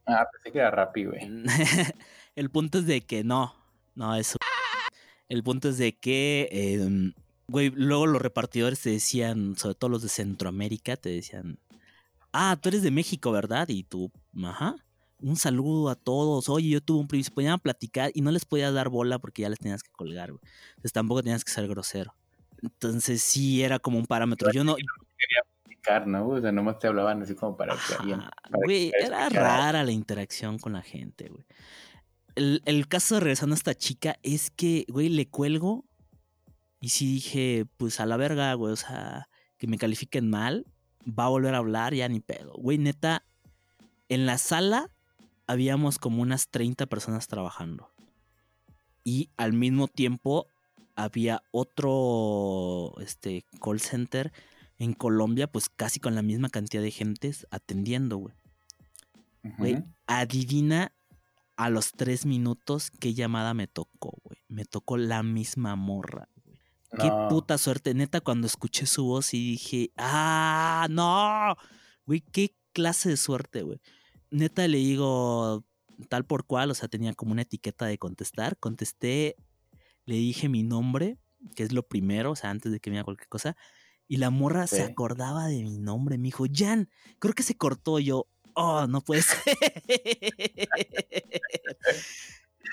[0.06, 1.44] Ah, pensé que era Rappi, güey.
[2.36, 3.56] El punto es de que no,
[3.96, 4.38] no, eso...
[5.30, 7.14] El punto es de que em,
[7.48, 11.60] Güey, luego los repartidores te decían, sobre todo los de Centroamérica, te decían,
[12.34, 13.70] ah, tú eres de México, ¿verdad?
[13.70, 14.12] Y tú,
[14.44, 14.76] ajá,
[15.20, 16.50] un saludo a todos.
[16.50, 19.44] Oye, yo tuve un primo, se podían platicar y no les podías dar bola porque
[19.44, 20.42] ya les tenías que colgar, güey.
[20.72, 22.14] Entonces tampoco tenías que ser grosero.
[22.62, 24.52] Entonces sí era como un parámetro.
[24.52, 24.76] Yo no...
[24.76, 26.28] Quería platicar, ¿no?
[26.28, 28.18] O sea, nomás te hablaban así como para que
[28.66, 31.46] Güey, era rara la interacción con la gente, güey.
[32.36, 35.86] El, el caso de regresando a esta chica es que, güey, le cuelgo
[36.80, 40.66] y sí dije, pues a la verga, güey, o sea, que me califiquen mal,
[41.08, 42.54] va a volver a hablar, ya ni pedo.
[42.54, 43.24] Güey, neta,
[44.10, 44.90] en la sala
[45.48, 47.90] habíamos como unas 30 personas trabajando.
[49.04, 50.48] Y al mismo tiempo
[50.96, 54.32] había otro este, call center
[54.78, 58.36] en Colombia, pues casi con la misma cantidad de gentes atendiendo, güey.
[59.58, 60.94] Güey, adivina
[61.58, 64.40] a los tres minutos qué llamada me tocó, güey.
[64.48, 66.30] Me tocó la misma morra.
[67.00, 67.94] Qué puta suerte.
[67.94, 71.56] Neta, cuando escuché su voz y dije, ah, no.
[72.06, 73.82] Güey, qué clase de suerte, güey.
[74.30, 75.64] Neta le digo
[76.10, 78.58] tal por cual, o sea, tenía como una etiqueta de contestar.
[78.58, 79.36] Contesté,
[80.06, 81.18] le dije mi nombre,
[81.56, 83.56] que es lo primero, o sea, antes de que me diga cualquier cosa.
[84.08, 86.18] Y la morra se acordaba de mi nombre.
[86.18, 88.00] Me dijo, Jan, creo que se cortó.
[88.00, 89.40] Yo, oh, no puede ser.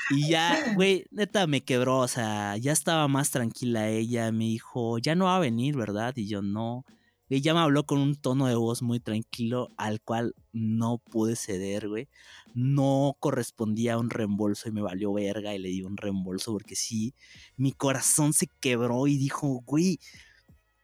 [0.08, 4.98] Y ya, güey, neta me quebró, o sea, ya estaba más tranquila ella, me dijo,
[4.98, 6.14] ya no va a venir, ¿verdad?
[6.16, 6.84] Y yo no.
[7.28, 11.88] Ella me habló con un tono de voz muy tranquilo al cual no pude ceder,
[11.88, 12.08] güey.
[12.54, 16.74] No correspondía a un reembolso y me valió verga y le di un reembolso porque
[16.74, 17.14] sí,
[17.56, 20.00] mi corazón se quebró y dijo, güey,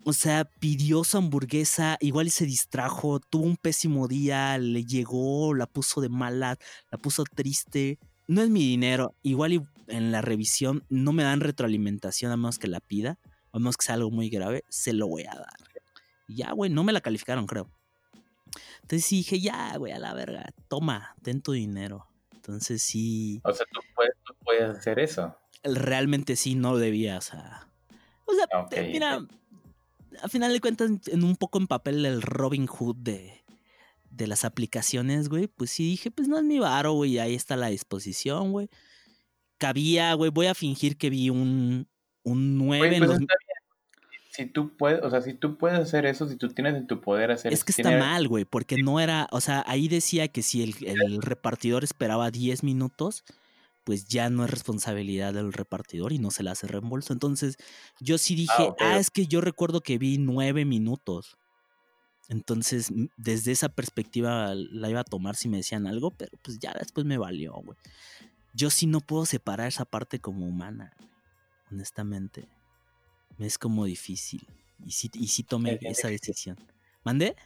[0.04, 5.52] o sea, pidió su hamburguesa, igual y se distrajo, tuvo un pésimo día, le llegó,
[5.52, 6.56] la puso de mala,
[6.92, 7.98] la puso triste.
[8.26, 12.58] No es mi dinero, igual y en la revisión no me dan retroalimentación a menos
[12.58, 13.18] que la pida,
[13.52, 15.56] a menos que sea algo muy grave, se lo voy a dar.
[16.28, 17.70] ya, güey, no me la calificaron, creo.
[18.82, 22.06] Entonces sí dije, ya, güey, a la verga, toma, ten tu dinero.
[22.34, 23.40] Entonces sí.
[23.44, 25.36] O sea, tú puedes, puedes hacer eso.
[25.62, 27.68] Realmente sí, no debía, o sea.
[28.24, 29.26] O sea, mira,
[30.22, 33.42] a final de cuentas, en un poco en papel el Robin Hood de,
[34.16, 37.56] de las aplicaciones, güey, pues sí dije, pues no es mi varo, güey, ahí está
[37.56, 38.68] la disposición, güey.
[39.58, 41.88] Cabía, güey, voy a fingir que vi un,
[42.22, 43.18] un 9 pues
[44.30, 47.00] Si tú puedes, o sea, si tú puedes hacer eso, si tú tienes en tu
[47.00, 47.60] poder hacer eso.
[47.60, 50.74] Es que está mal, güey, porque no era, o sea, ahí decía que si el,
[50.86, 53.24] el repartidor esperaba 10 minutos,
[53.86, 57.12] pues ya no es responsabilidad del repartidor y no se le hace reembolso.
[57.12, 57.56] Entonces,
[58.00, 61.38] yo sí dije, ah, ah, es que yo recuerdo que vi nueve minutos.
[62.28, 66.74] Entonces, desde esa perspectiva la iba a tomar si me decían algo, pero pues ya
[66.78, 67.78] después me valió, güey.
[68.52, 70.96] Yo sí no puedo separar esa parte como humana,
[71.70, 72.48] honestamente.
[73.38, 74.46] Me es como difícil.
[74.84, 76.56] Y sí, y sí tomé esa decisión.
[77.04, 77.36] ¿Mandé?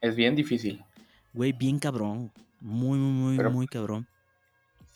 [0.00, 0.84] Es bien difícil.
[1.32, 2.32] Güey, bien cabrón.
[2.60, 4.08] Muy, muy, muy, muy cabrón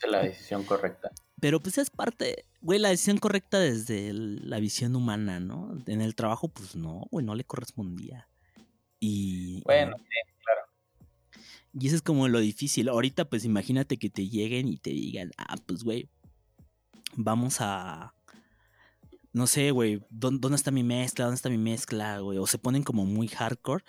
[0.06, 1.10] la decisión correcta.
[1.40, 5.78] Pero pues es parte, güey, la decisión correcta desde la visión humana, ¿no?
[5.86, 8.28] En el trabajo, pues no, güey, no le correspondía.
[9.00, 9.62] Y.
[9.64, 10.60] Bueno, sí, claro.
[11.72, 12.88] Y eso es como lo difícil.
[12.88, 16.08] Ahorita, pues imagínate que te lleguen y te digan, ah, pues, güey,
[17.16, 18.14] vamos a.
[19.32, 21.24] No sé, güey, ¿dónde está mi mezcla?
[21.24, 22.38] ¿Dónde está mi mezcla, güey?
[22.38, 23.84] O se ponen como muy hardcore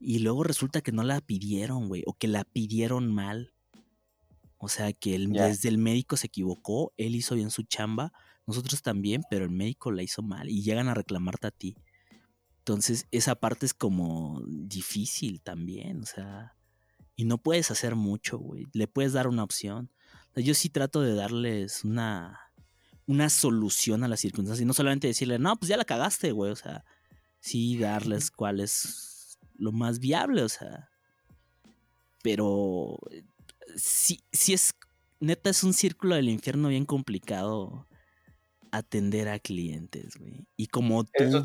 [0.00, 3.52] y luego resulta que no la pidieron, güey, o que la pidieron mal.
[4.58, 8.12] O sea que el, desde el médico se equivocó, él hizo bien su chamba,
[8.46, 11.76] nosotros también, pero el médico la hizo mal y llegan a reclamarte a ti.
[12.66, 16.56] Entonces, esa parte es como difícil también, o sea,
[17.14, 18.66] y no puedes hacer mucho, güey.
[18.72, 19.90] Le puedes dar una opción.
[20.34, 22.40] yo sí trato de darles una,
[23.06, 26.52] una solución a las circunstancias y no solamente decirle, no, pues ya la cagaste, güey,
[26.52, 26.86] o sea,
[27.38, 30.88] sí darles cuál es lo más viable, o sea.
[32.22, 32.96] Pero
[33.76, 34.22] si
[34.54, 34.72] es,
[35.20, 37.86] neta, es un círculo del infierno bien complicado
[38.70, 40.46] atender a clientes, güey.
[40.56, 41.44] Y como tú...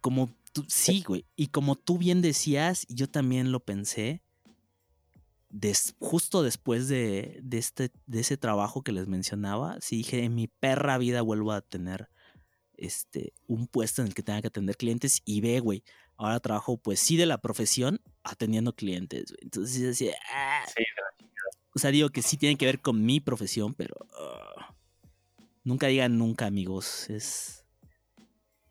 [0.00, 1.24] Como tú, sí, güey.
[1.36, 4.22] Y como tú bien decías, yo también lo pensé,
[5.98, 10.98] justo después de, este, de ese trabajo que les mencionaba, sí dije, en mi perra
[10.98, 12.08] vida vuelvo a tener
[12.76, 15.82] este, un puesto en el que tenga que atender clientes y ve, güey,
[16.16, 19.40] ahora trabajo pues sí de la profesión atendiendo clientes, güey.
[19.42, 20.84] Entonces decía, ah, sí,
[21.74, 24.74] o sea, digo que sí tiene que ver con mi profesión, pero ah,
[25.64, 27.08] nunca digan nunca, amigos.
[27.10, 27.59] Es,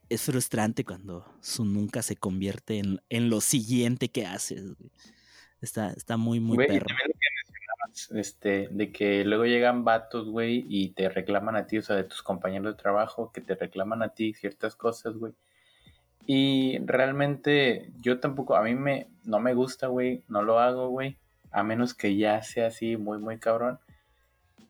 [0.09, 4.63] es frustrante cuando su nunca se convierte en, en lo siguiente que haces.
[5.61, 6.87] Está, está muy, muy perro.
[8.11, 12.03] este, de que luego llegan vatos, güey, y te reclaman a ti, o sea, de
[12.03, 15.33] tus compañeros de trabajo, que te reclaman a ti ciertas cosas, güey.
[16.25, 21.17] Y realmente yo tampoco, a mí me, no me gusta, güey, no lo hago, güey
[21.51, 23.79] a menos que ya sea así muy, muy cabrón,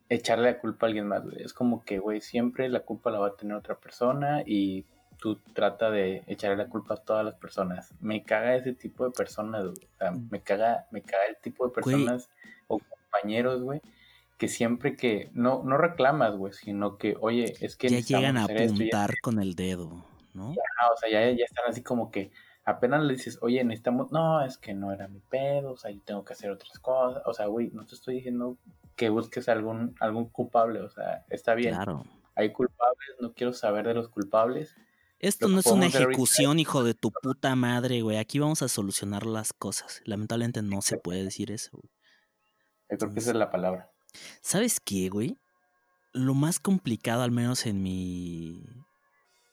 [0.07, 1.41] echarle la culpa a alguien más, güey.
[1.43, 4.85] Es como que, güey, siempre la culpa la va a tener otra persona y
[5.19, 7.93] tú trata de echarle la culpa a todas las personas.
[7.99, 9.87] Me caga ese tipo de personas, güey.
[9.93, 12.29] O sea, me caga, me caga el tipo de personas
[12.67, 13.81] o compañeros, güey,
[14.37, 18.45] que siempre que no, no reclamas, güey, sino que, oye, es que ya llegan a
[18.45, 20.51] apuntar con el dedo, ¿no?
[20.51, 22.31] o sea, ya, ya están así como que
[22.63, 25.99] apenas le dices, oye, necesitamos, no, es que no era mi pedo, o sea, yo
[26.05, 28.57] tengo que hacer otras cosas, o sea, güey, no te estoy diciendo
[28.95, 31.73] que busques algún, algún culpable, o sea, está bien.
[31.73, 32.05] Claro.
[32.35, 34.75] Hay culpables, no quiero saber de los culpables.
[35.19, 38.17] Esto no es una ejecución, hijo de tu puta madre, güey.
[38.17, 40.01] Aquí vamos a solucionar las cosas.
[40.05, 41.71] Lamentablemente no se puede decir eso.
[41.73, 41.89] Güey.
[42.91, 43.91] Yo creo que esa es la palabra.
[44.41, 45.37] ¿Sabes qué, güey?
[46.13, 48.63] Lo más complicado, al menos en mi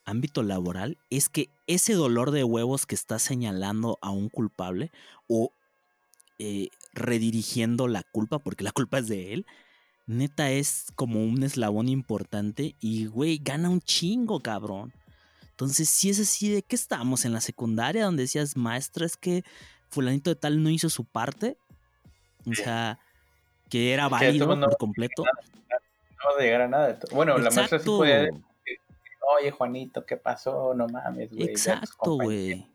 [0.05, 4.93] ámbito laboral es que ese dolor de huevos que está señalando a un culpable
[5.29, 5.51] o
[6.39, 9.47] eh, redirigiendo la culpa, porque la culpa es de él,
[10.07, 14.93] neta es como un eslabón importante y, güey, gana un chingo, cabrón.
[15.57, 17.25] Entonces, si es así, ¿de qué estamos?
[17.25, 19.43] ¿En la secundaria donde decías, maestra, es que
[19.89, 21.57] fulanito de tal no hizo su parte?
[22.47, 22.99] O sea,
[23.71, 25.25] que era válido por completo.
[25.25, 26.99] No va a llegar a nada.
[27.11, 28.31] Bueno, la maestra sí puede
[29.27, 30.75] oye Juanito, ¿qué pasó?
[30.75, 31.45] No mames, güey.
[31.45, 32.67] Exacto, güey.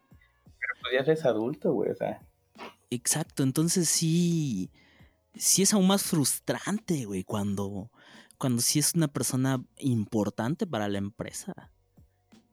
[0.82, 2.22] pues ya eres adulto, güey, o sea.
[2.90, 4.70] Exacto, entonces sí,
[5.34, 7.90] sí es aún más frustrante, güey, cuando,
[8.38, 11.71] cuando sí es una persona importante para la empresa.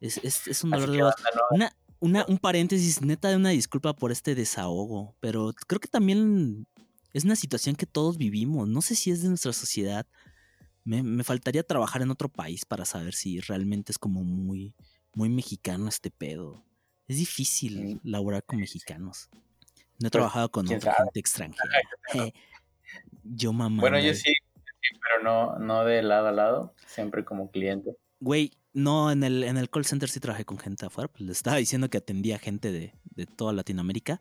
[0.01, 1.03] Es, es, es un dolor de
[1.51, 6.67] una, una, un paréntesis, neta, de una disculpa por este desahogo, pero creo que también
[7.13, 8.69] es una situación que todos vivimos.
[8.69, 10.07] No sé si es de nuestra sociedad.
[10.85, 14.75] Me, me faltaría trabajar en otro país para saber si realmente es como muy,
[15.15, 16.65] muy mexicano este pedo.
[17.09, 18.01] Es difícil mm.
[18.05, 19.29] laborar con mexicanos.
[20.01, 21.81] No he pues, trabajado con otra gente extranjera.
[23.25, 23.81] yo mamá.
[23.81, 24.33] Bueno, yo sí,
[25.03, 27.97] pero no, no de lado a lado, siempre como cliente.
[28.21, 31.09] Güey, no, en el, en el call center sí trabajé con gente afuera.
[31.09, 34.21] Pues les estaba diciendo que atendía gente de, de toda Latinoamérica.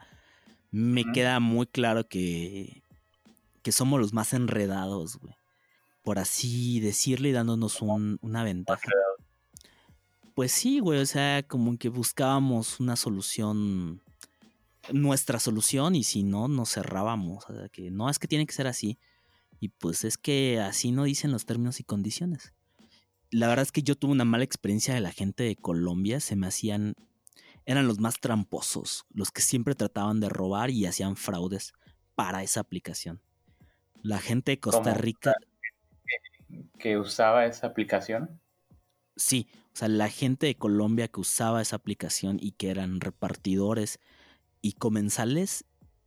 [0.72, 2.84] Me queda muy claro que,
[3.62, 5.36] que somos los más enredados, güey.
[6.04, 8.90] Por así decirle y dándonos un, una ventaja.
[10.36, 14.02] Pues sí, güey, o sea, como que buscábamos una solución,
[14.92, 17.44] nuestra solución, y si no, nos cerrábamos.
[17.50, 18.98] O sea, que no es que tiene que ser así.
[19.60, 22.54] Y pues es que así no dicen los términos y condiciones.
[23.32, 26.20] La verdad es que yo tuve una mala experiencia de la gente de Colombia.
[26.20, 26.94] Se me hacían.
[27.66, 31.74] Eran los más tramposos, los que siempre trataban de robar y hacían fraudes
[32.16, 33.22] para esa aplicación.
[34.02, 35.34] La gente de Costa Rica.
[36.80, 38.40] ¿Que usaba esa aplicación?
[39.18, 44.00] Sí, o sea, la gente de Colombia que usaba esa aplicación y que eran repartidores
[44.62, 45.66] y comensales,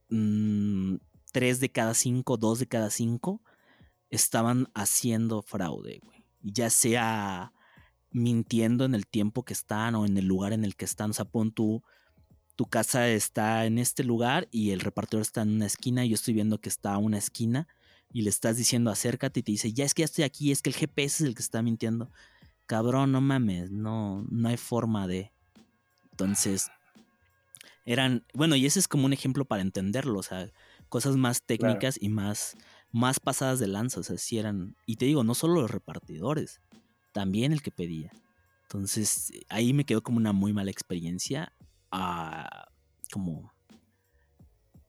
[0.09, 0.97] mm,
[1.33, 3.43] tres de cada cinco, dos de cada cinco,
[4.09, 6.20] estaban haciendo fraude, güey.
[6.43, 7.53] Ya sea
[8.11, 11.11] mintiendo en el tiempo que están o en el lugar en el que están.
[11.11, 11.83] O sea, pon tu,
[12.57, 16.15] tu casa está en este lugar y el repartidor está en una esquina y yo
[16.15, 17.69] estoy viendo que está a una esquina
[18.13, 20.63] y le estás diciendo acércate y te dice, ya es que ya estoy aquí, es
[20.63, 22.11] que el GPS es el que está mintiendo
[22.71, 25.33] cabrón, no mames, no, no hay forma de.
[26.13, 26.71] Entonces,
[27.85, 30.53] eran, bueno, y ese es como un ejemplo para entenderlo, o sea,
[30.89, 32.57] cosas más técnicas y más,
[32.93, 36.61] más pasadas de lanza, o sea, si eran, y te digo, no solo los repartidores,
[37.13, 38.13] también el que pedía.
[38.63, 41.53] Entonces, ahí me quedó como una muy mala experiencia,
[41.91, 42.69] ah,
[43.13, 43.53] como,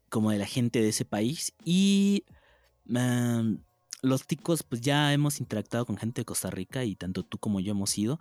[0.10, 1.54] como de la gente de ese país.
[1.66, 2.26] Y
[2.88, 3.64] em,
[4.04, 7.60] los ticos, pues ya hemos interactuado con gente de Costa Rica y tanto tú como
[7.60, 8.20] yo hemos ido.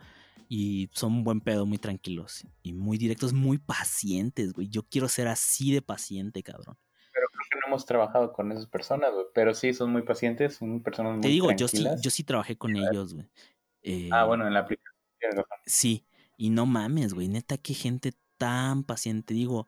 [0.48, 4.68] Y son buen pedo, muy tranquilos y muy directos, muy pacientes, güey.
[4.68, 6.76] Yo quiero ser así de paciente, cabrón.
[7.12, 9.26] Pero creo que no hemos trabajado con esas personas, güey.
[9.32, 12.56] Pero sí, son muy pacientes, son personas muy Te digo, yo sí, yo sí trabajé
[12.56, 14.10] con ellos, güey.
[14.10, 14.90] ah, bueno, en la aplicación.
[15.64, 16.04] Sí,
[16.36, 17.28] y no mames, güey.
[17.28, 19.34] Neta, qué gente tan paciente.
[19.34, 19.66] Digo,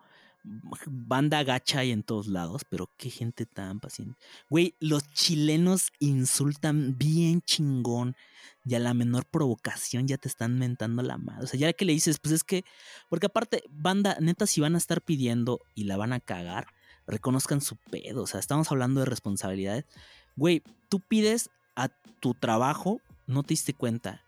[0.86, 4.18] banda gacha hay en todos lados, pero qué gente tan paciente.
[4.50, 8.16] Güey, los chilenos insultan bien chingón
[8.64, 11.44] y a la menor provocación ya te están mentando la madre.
[11.44, 12.64] O sea, ya que le dices, pues es que,
[13.08, 16.66] porque aparte, banda, neta, si van a estar pidiendo y la van a cagar,
[17.06, 18.22] reconozcan su pedo.
[18.22, 19.84] O sea, estamos hablando de responsabilidades.
[20.36, 21.88] Güey, tú pides a
[22.20, 24.22] tu trabajo, no te diste cuenta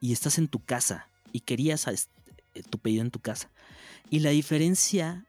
[0.00, 3.50] y estás en tu casa y querías eh, tu pedido en tu casa.
[4.10, 5.26] Y la diferencia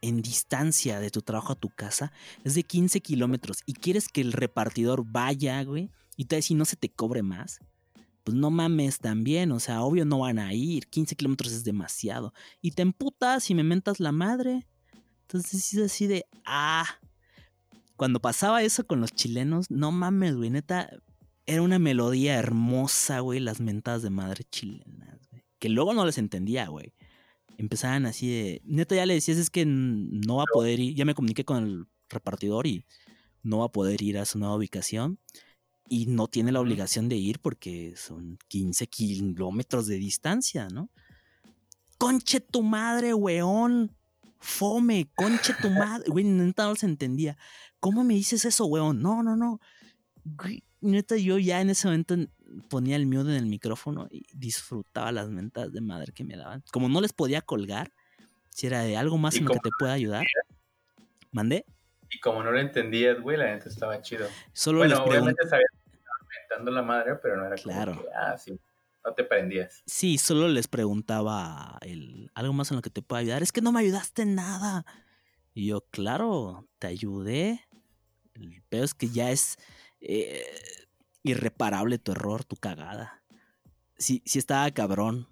[0.00, 2.12] en distancia de tu trabajo a tu casa
[2.44, 6.64] es de 15 kilómetros y quieres que el repartidor vaya, güey, y te si no
[6.64, 7.60] se te cobre más,
[8.24, 12.34] pues no mames también, o sea, obvio no van a ir, 15 kilómetros es demasiado.
[12.60, 14.66] Y te emputas y me mentas la madre.
[15.28, 16.86] Entonces es así de, ah,
[17.96, 20.90] cuando pasaba eso con los chilenos, no mames, güey, neta,
[21.46, 25.44] era una melodía hermosa, güey, las mentadas de madre chilenas, güey.
[25.58, 26.94] Que luego no les entendía, güey
[27.58, 31.04] empezaban así de, neta ya le decías es que no va a poder ir, ya
[31.04, 32.84] me comuniqué con el repartidor y
[33.42, 35.18] no va a poder ir a su nueva ubicación
[35.88, 40.90] y no tiene la obligación de ir porque son 15 kilómetros de distancia, ¿no?
[41.98, 43.96] Conche tu madre, weón.
[44.38, 46.04] Fome, conche tu madre.
[46.08, 47.36] Güey, neta no se entendía.
[47.80, 49.02] ¿Cómo me dices eso, weón?
[49.02, 49.60] No, no, no.
[50.80, 52.16] neta, yo ya en ese momento
[52.68, 56.62] ponía el mute en el micrófono y disfrutaba las mentas de madre que me daban.
[56.72, 57.92] Como no les podía colgar,
[58.50, 60.24] si era de algo más en lo que te pueda ayudar.
[61.30, 61.64] ¿Mandé?
[62.10, 64.26] Y como no lo entendías, güey, la gente estaba chido.
[64.52, 67.92] Solo bueno, obviamente sabías que estaba mentando la madre, pero no era claro.
[67.92, 68.58] como que, ah, sí,
[69.04, 69.82] no te prendías.
[69.86, 73.42] Sí, solo les preguntaba el, algo más en lo que te pueda ayudar.
[73.42, 74.84] Es que no me ayudaste en nada.
[75.54, 77.66] Y yo, claro, te ayudé.
[78.34, 79.56] El peor es que ya es...
[80.00, 80.44] Eh,
[81.22, 83.22] irreparable tu error, tu cagada.
[83.96, 85.26] Sí, sí estaba cabrón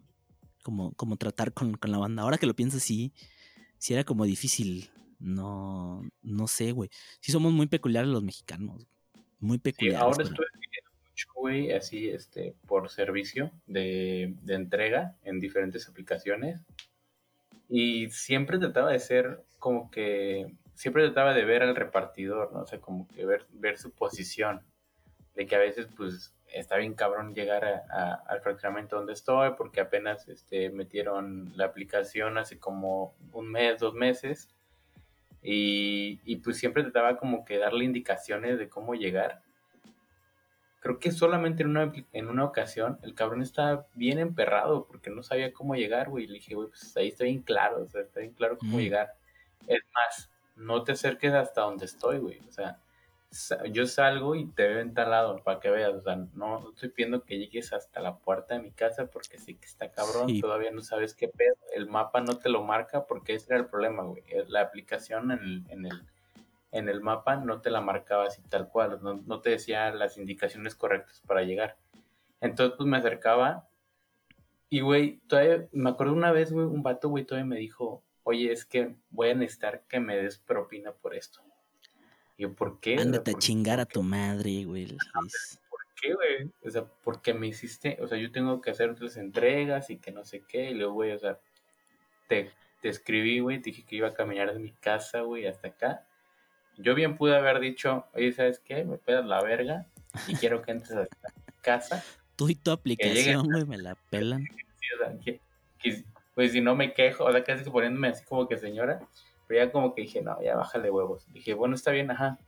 [0.62, 2.22] como, como tratar con, la banda.
[2.22, 3.12] Ahora que lo pienso, sí,
[3.78, 4.90] sí era como difícil.
[5.18, 6.90] No, no sé, güey.
[7.20, 8.86] Sí somos muy peculiares los mexicanos.
[9.38, 10.02] Muy peculiares.
[10.02, 10.46] ahora estoy
[11.16, 16.60] mucho, güey, así, este, por servicio de, de entrega en diferentes aplicaciones.
[17.68, 22.60] Y siempre trataba de ser como que, siempre trataba de ver al repartidor, ¿no?
[22.60, 24.62] O sea, como que ver, ver su posición.
[25.34, 30.28] De que a veces, pues, está bien cabrón llegar al fraccionamiento donde estoy, porque apenas
[30.28, 34.50] este, metieron la aplicación hace como un mes, dos meses.
[35.42, 39.45] Y, y pues siempre trataba como que darle indicaciones de cómo llegar
[40.86, 45.24] creo que solamente en una, en una ocasión el cabrón estaba bien emperrado porque no
[45.24, 46.28] sabía cómo llegar, güey.
[46.28, 49.14] Le dije, güey, pues ahí está bien claro, o sea, está bien claro cómo llegar.
[49.66, 52.38] Es más, no te acerques hasta donde estoy, güey.
[52.46, 52.78] O sea,
[53.72, 55.92] yo salgo y te veo entalado para que veas.
[55.92, 59.56] O sea, no, estoy pidiendo que llegues hasta la puerta de mi casa porque sí
[59.56, 60.40] que está cabrón.
[60.40, 61.56] Todavía no sabes qué pedo.
[61.74, 64.22] El mapa no te lo marca porque ese era el problema, güey.
[64.46, 66.06] La aplicación en el, en el
[66.76, 70.74] en el mapa no te la marcaba así tal cual, no, te decía las indicaciones
[70.74, 71.76] correctas para llegar.
[72.40, 73.68] Entonces, pues me acercaba
[74.68, 78.52] y, güey, todavía, me acuerdo una vez, güey, un vato, güey, todavía me dijo, oye,
[78.52, 81.40] es que voy a necesitar que me des propina por esto.
[82.36, 82.96] Y yo, ¿por qué?
[82.96, 84.88] Ándate a chingar a tu madre, güey.
[84.88, 86.50] ¿Por qué, güey?
[86.64, 90.10] O sea, porque me hiciste, o sea, yo tengo que hacer otras entregas y que
[90.10, 91.38] no sé qué, y luego, güey, o sea,
[92.28, 92.50] te,
[92.82, 96.06] te escribí, güey, te dije que iba a caminar de mi casa, güey, hasta acá
[96.78, 98.84] yo bien pude haber dicho, oye, ¿sabes qué?
[98.84, 99.86] Me pedas la verga
[100.28, 102.04] y quiero que entres a esta casa.
[102.36, 104.46] Tú y tu aplicación, güey, me la pelan.
[106.34, 109.00] pues si no me quejo, o sea, casi que poniéndome así como que señora,
[109.46, 111.26] pero ya como que dije, no, ya bájale huevos.
[111.32, 112.38] Dije, bueno, está bien, ajá,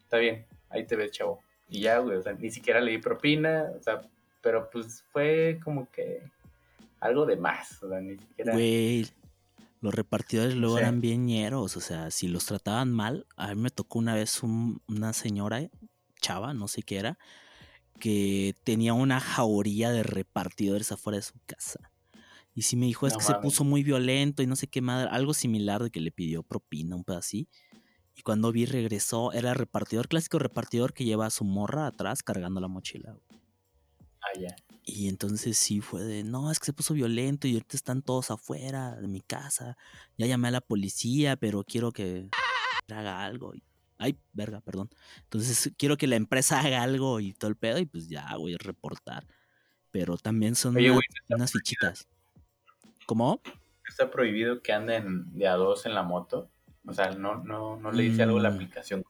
[0.00, 1.40] está bien, ahí te ves, chavo.
[1.68, 4.00] Y ya, güey, o sea, ni siquiera le di propina, o sea,
[4.42, 6.22] pero pues fue como que
[6.98, 8.52] algo de más, o sea, ni siquiera...
[8.52, 9.06] Güey,
[9.80, 13.70] los repartidores luego eran bien ñeros, o sea, si los trataban mal, a mí me
[13.70, 15.68] tocó una vez una señora,
[16.20, 17.18] chava, no sé qué era,
[17.98, 21.92] que tenía una jauría de repartidores afuera de su casa.
[22.54, 25.08] Y sí me dijo, es que se puso muy violento y no sé qué madre,
[25.12, 27.50] algo similar de que le pidió propina, un pedacito.
[28.14, 32.60] Y cuando vi regresó, era repartidor, clásico repartidor que lleva a su morra atrás cargando
[32.60, 33.16] la mochila.
[34.22, 34.54] Ah, ya.
[34.84, 38.30] Y entonces sí fue de, no, es que se puso violento y ahorita están todos
[38.30, 39.76] afuera de mi casa.
[40.16, 42.28] Ya llamé a la policía, pero quiero que
[42.88, 43.52] haga algo.
[43.98, 44.90] Ay, verga, perdón.
[45.22, 48.54] Entonces quiero que la empresa haga algo y todo el pedo y pues ya voy
[48.54, 49.26] a reportar.
[49.90, 50.76] Pero también son
[51.28, 52.08] unas fichitas.
[53.06, 53.40] ¿Cómo?
[53.88, 56.48] Está prohibido que anden de a dos en la moto.
[56.86, 58.54] O sea, no, no, no le dice algo la mm.
[58.54, 59.04] aplicación.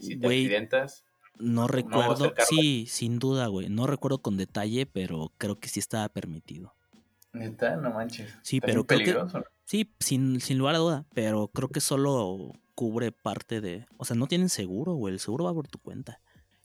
[0.00, 1.03] Si te accidentas,
[1.38, 3.68] no recuerdo, sí, sin duda, güey.
[3.68, 6.74] No recuerdo con detalle, pero creo que sí estaba permitido.
[7.32, 8.32] Neta, no manches.
[8.42, 13.12] Sí, pero creo que, sí, sin, sin lugar a duda, pero creo que solo cubre
[13.12, 16.20] parte de, o sea, no tienen seguro, güey, el seguro va por tu cuenta.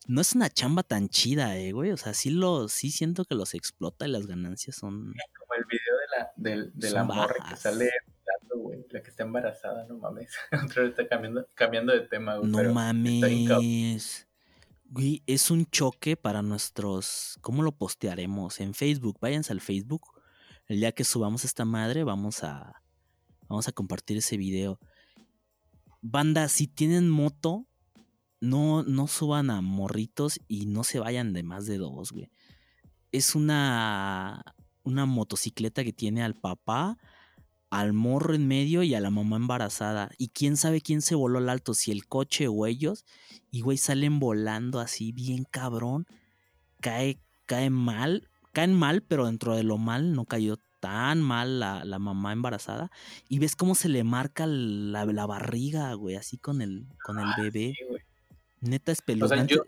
[0.07, 3.35] No es una chamba tan chida, eh, güey, o sea, sí lo, sí siento que
[3.35, 5.13] los explota y las ganancias son.
[5.39, 7.89] Como el video de la, de, la morra que sale
[8.55, 10.35] güey, la que está embarazada, no mames.
[10.65, 12.51] Otra vez está cambiando, cambiando de tema, güey.
[12.51, 14.27] No mames.
[14.91, 17.37] Güey, es un choque para nuestros.
[17.41, 18.59] ¿Cómo lo postearemos?
[18.59, 19.19] En Facebook.
[19.21, 20.01] Váyanse al Facebook.
[20.67, 22.81] El día que subamos esta madre, vamos a.
[23.47, 24.79] Vamos a compartir ese video.
[26.01, 27.67] Banda, si tienen moto,
[28.41, 32.31] no, no suban a morritos y no se vayan de más de dos, güey.
[33.11, 34.43] Es una.
[34.81, 36.97] Una motocicleta que tiene al papá,
[37.69, 40.09] al morro en medio y a la mamá embarazada.
[40.17, 43.05] Y quién sabe quién se voló al alto, si el coche o ellos.
[43.51, 46.07] Y güey, salen volando así bien cabrón.
[46.81, 48.27] Cae, cae mal.
[48.53, 52.89] Caen mal, pero dentro de lo mal no cayó tan mal la, mamá embarazada.
[53.27, 57.35] Y ves cómo se le marca la, barriga, güey, así con el, con el ah,
[57.37, 57.75] bebé.
[58.61, 59.25] Neta es peludo.
[59.25, 59.63] O sea, yo,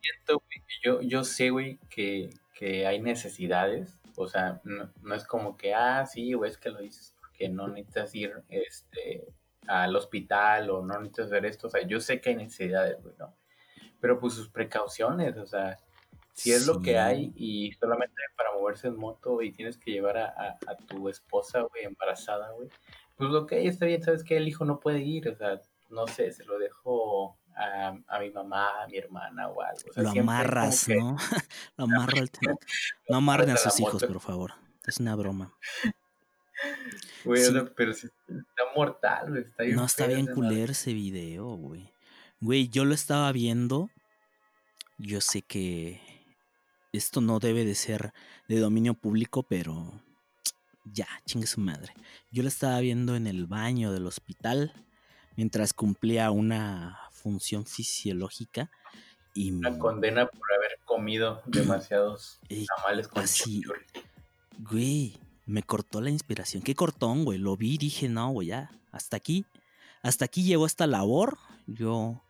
[0.00, 0.42] siento,
[0.84, 3.98] yo, yo sé, güey, que, que hay necesidades.
[4.14, 7.48] O sea, no, no, es como que, ah, sí, güey, es que lo dices que
[7.48, 9.26] no necesitas ir este,
[9.66, 11.68] al hospital o no necesitas ver esto.
[11.68, 13.34] O sea, yo sé que hay necesidades, güey, ¿no?
[13.98, 15.78] Pero pues sus precauciones, o sea,
[16.34, 20.18] si es lo que hay y solamente para moverse en moto y tienes que llevar
[20.18, 22.68] a, tu esposa, güey, embarazada, güey,
[23.16, 25.60] pues lo que hay está bien, sabes que el hijo no puede ir, o sea,
[25.88, 29.80] no sé, se lo dejo a, mi mamá, a mi hermana o algo.
[29.88, 31.16] O sea, lo amarras, ¿no?
[31.76, 32.30] lo amarro al
[33.08, 34.52] No amarren a sus hijos, por favor.
[34.86, 35.54] Es una broma.
[37.24, 37.42] Güey,
[37.76, 38.10] pero está
[38.74, 41.92] mortal, Está no, está bien culero ese video, güey.
[42.40, 43.90] Güey, yo lo estaba viendo.
[44.98, 46.00] Yo sé que
[46.92, 48.12] esto no debe de ser
[48.48, 50.02] de dominio público, pero
[50.84, 51.94] ya, chingue su madre.
[52.30, 54.72] Yo lo estaba viendo en el baño del hospital
[55.36, 58.70] mientras cumplía una función fisiológica.
[59.34, 62.40] Y una condena por haber comido demasiados
[62.76, 63.62] tamales con así,
[64.58, 65.18] Güey,
[65.50, 66.62] me cortó la inspiración.
[66.62, 67.38] Qué cortón, güey.
[67.38, 69.44] Lo vi dije, no, güey, ya, hasta aquí.
[70.02, 71.38] Hasta aquí llegó esta labor.
[71.66, 72.22] Yo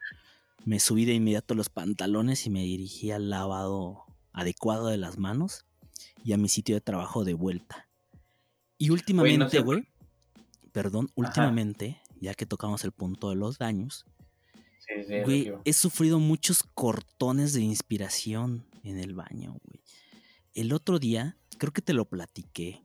[0.65, 5.65] me subí de inmediato los pantalones y me dirigí al lavado adecuado de las manos
[6.25, 7.89] y a mi sitio de trabajo de vuelta.
[8.79, 9.87] Y últimamente, güey,
[10.73, 14.07] perdón, últimamente, ya que tocamos el punto de los daños,
[15.25, 19.81] güey, he sufrido muchos cortones de inspiración en el baño, güey.
[20.55, 22.83] El otro día, creo que te lo platiqué,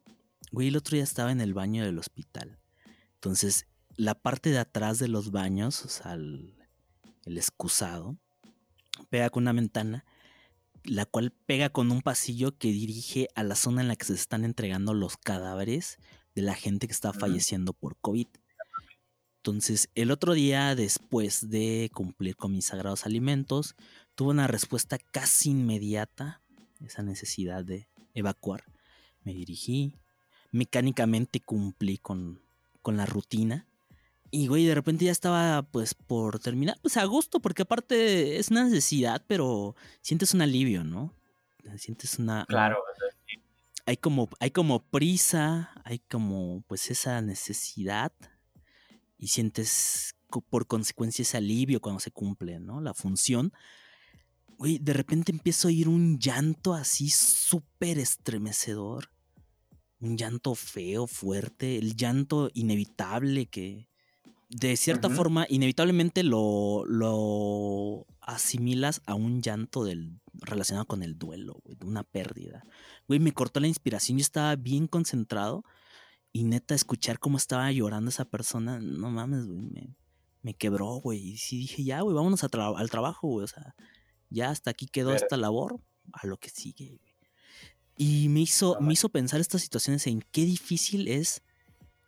[0.56, 2.58] güey, el otro día estaba en el baño del hospital.
[3.14, 6.56] Entonces, la parte de atrás de los baños, o sea, el,
[7.26, 8.18] el excusado,
[9.10, 10.03] pega con una ventana
[10.86, 14.14] la cual pega con un pasillo que dirige a la zona en la que se
[14.14, 15.97] están entregando los cadáveres
[16.36, 18.28] de la gente que está falleciendo por COVID.
[19.38, 23.76] Entonces, el otro día, después de cumplir con mis sagrados alimentos,
[24.16, 26.41] tuve una respuesta casi inmediata,
[26.84, 28.64] esa necesidad de evacuar.
[29.24, 29.95] Me dirigí,
[30.56, 32.41] mecánicamente cumplí con,
[32.82, 33.68] con la rutina
[34.32, 38.49] y, güey, de repente ya estaba, pues, por terminar, pues, a gusto, porque aparte es
[38.49, 41.14] una necesidad, pero sientes un alivio, ¿no?
[41.78, 42.45] Sientes una...
[42.45, 42.78] Claro.
[43.86, 48.12] Hay como, hay como prisa, hay como, pues, esa necesidad
[49.18, 50.16] y sientes
[50.49, 52.82] por consecuencia ese alivio cuando se cumple, ¿no?
[52.82, 53.53] La función.
[54.58, 59.14] Güey, de repente empiezo a oír un llanto así súper estremecedor.
[60.06, 63.88] Un llanto feo, fuerte, el llanto inevitable que,
[64.49, 71.60] de cierta forma, inevitablemente lo, lo asimilas a un llanto del, relacionado con el duelo,
[71.64, 72.64] güey, de una pérdida.
[73.08, 75.64] Güey, me cortó la inspiración, yo estaba bien concentrado
[76.32, 79.95] y neta, escuchar cómo estaba llorando esa persona, no mames, güey, me,
[80.41, 81.20] me quebró, güey.
[81.20, 83.76] Y sí dije, ya, güey, vámonos al trabajo, güey, o sea,
[84.30, 85.82] ya hasta aquí quedó esta labor,
[86.14, 86.99] a lo que sigue.
[87.98, 91.41] Y me hizo, me hizo pensar estas situaciones en qué difícil es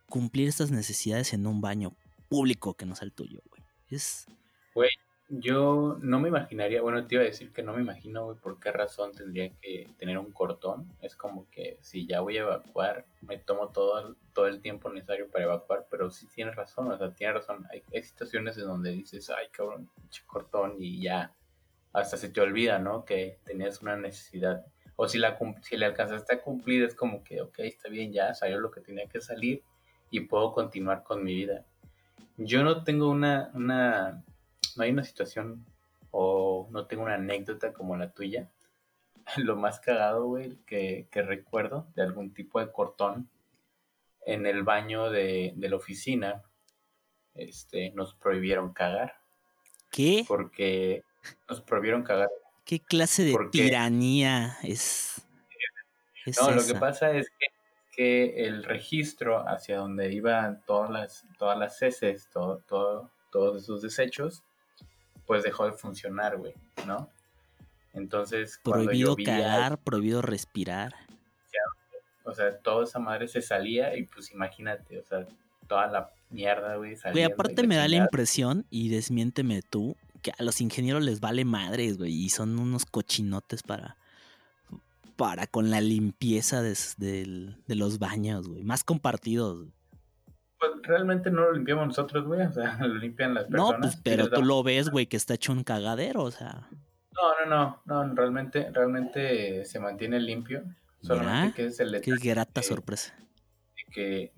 [0.08, 1.94] cumplir estas necesidades en un baño
[2.28, 3.62] público que no sea el tuyo, güey.
[3.88, 4.26] Es...
[4.74, 4.90] Güey,
[5.30, 8.58] yo no me imaginaría, bueno, te iba a decir que no me imagino, güey, por
[8.58, 10.90] qué razón tendría que tener un cortón.
[11.02, 15.30] Es como que si ya voy a evacuar, me tomo todo, todo el tiempo necesario
[15.30, 17.66] para evacuar, pero sí tienes razón, o sea, tienes razón.
[17.70, 19.90] Hay, situaciones en donde dices, ay, cabrón,
[20.26, 21.34] cortón, y ya
[21.92, 23.04] hasta se te olvida, ¿no?
[23.04, 24.64] Que tenías una necesidad.
[25.00, 28.34] O si, la, si le alcanzaste a cumplir, es como que, ok, está bien, ya
[28.34, 29.62] salió lo que tenía que salir
[30.10, 31.64] y puedo continuar con mi vida.
[32.36, 34.24] Yo no tengo una, una,
[34.76, 35.64] no hay una situación
[36.10, 38.50] o no tengo una anécdota como la tuya.
[39.36, 43.30] Lo más cagado, güey, que, que recuerdo de algún tipo de cortón
[44.26, 46.42] en el baño de, de la oficina,
[47.34, 49.14] este, nos prohibieron cagar.
[49.92, 50.24] ¿Qué?
[50.26, 51.04] Porque
[51.48, 52.30] nos prohibieron cagar.
[52.68, 55.22] ¿Qué clase de tiranía es?
[56.40, 57.46] no, lo que pasa es que
[57.98, 63.82] que el registro hacia donde iban todas las, todas las heces, todo, todo, todos esos
[63.82, 64.44] desechos,
[65.26, 66.54] pues dejó de funcionar, güey,
[66.86, 67.10] ¿no?
[67.94, 70.94] Entonces, prohibido cagar, prohibido respirar.
[72.22, 75.26] o sea, toda esa madre se salía y pues imagínate, o sea,
[75.66, 80.42] toda la mierda, güey, Güey, aparte me da la impresión, y desmiénteme tú, que a
[80.42, 83.96] los ingenieros les vale madres, güey, y son unos cochinotes para
[85.18, 88.62] para con la limpieza de, los baños, güey.
[88.62, 89.66] Más compartidos.
[90.60, 92.42] Pues realmente no lo limpiamos nosotros, güey.
[92.42, 93.72] O sea, lo limpian las personas.
[93.72, 96.68] No, pues, pero tú lo ves, güey, que está hecho un cagadero, o sea.
[97.12, 100.62] No, no, no, no, realmente, realmente se mantiene limpio.
[101.00, 103.12] Solamente que es el Qué grata sorpresa.
[103.92, 104.32] que,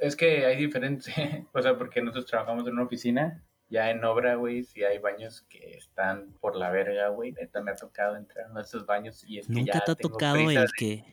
[0.00, 1.14] es que hay diferentes,
[1.52, 5.42] o sea, porque nosotros trabajamos en una oficina ya en obra, güey, si hay baños
[5.48, 7.32] que están por la verga, güey.
[7.32, 10.66] Neta me ha tocado entrar en esos baños y es ¿Nunca te ha tocado el
[10.76, 11.04] que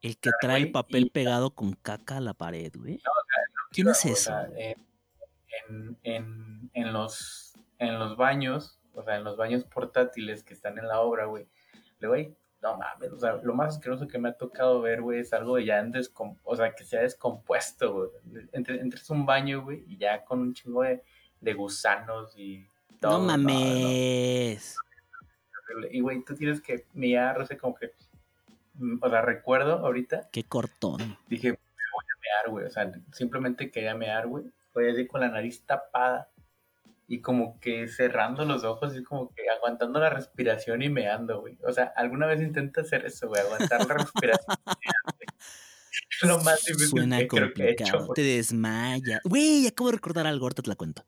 [0.00, 2.94] el que trae el papel pegado con caca a la pared, güey?
[2.94, 4.32] No, o sea, ¿Quién es eso?
[4.56, 10.78] en, en, en, los, en los baños, o sea, en los baños portátiles que están
[10.78, 11.46] en la obra, güey.
[12.00, 15.20] Luego hay no mames, o sea, lo más asqueroso que me ha tocado ver, güey,
[15.20, 15.92] es algo ya en
[16.44, 18.10] o sea, que se ha descompuesto, güey.
[18.52, 21.02] Entres un baño, güey, y ya con un chingo de,
[21.42, 22.66] de gusanos y
[23.00, 23.18] todo.
[23.18, 24.76] No mames.
[25.90, 27.92] Y güey, tú tienes que mirar, o sea, como que.
[28.74, 30.28] Mm, o sea, recuerdo ahorita.
[30.32, 31.18] Qué cortón.
[31.28, 32.66] Dije, me voy a mear, güey.
[32.66, 34.44] O sea, simplemente quería mear, güey.
[34.74, 36.30] Voy así con la nariz tapada
[37.08, 41.58] y como que cerrando los ojos y como que aguantando la respiración y meando, güey.
[41.66, 44.56] O sea, alguna vez intenta hacer eso, güey, aguantar la respiración.
[46.22, 47.56] lo más difícil Suena que complicado.
[47.58, 49.20] Creo que he hecho, Te desmaya.
[49.24, 51.04] Güey, acabo de recordar algo, ahorita te la cuento.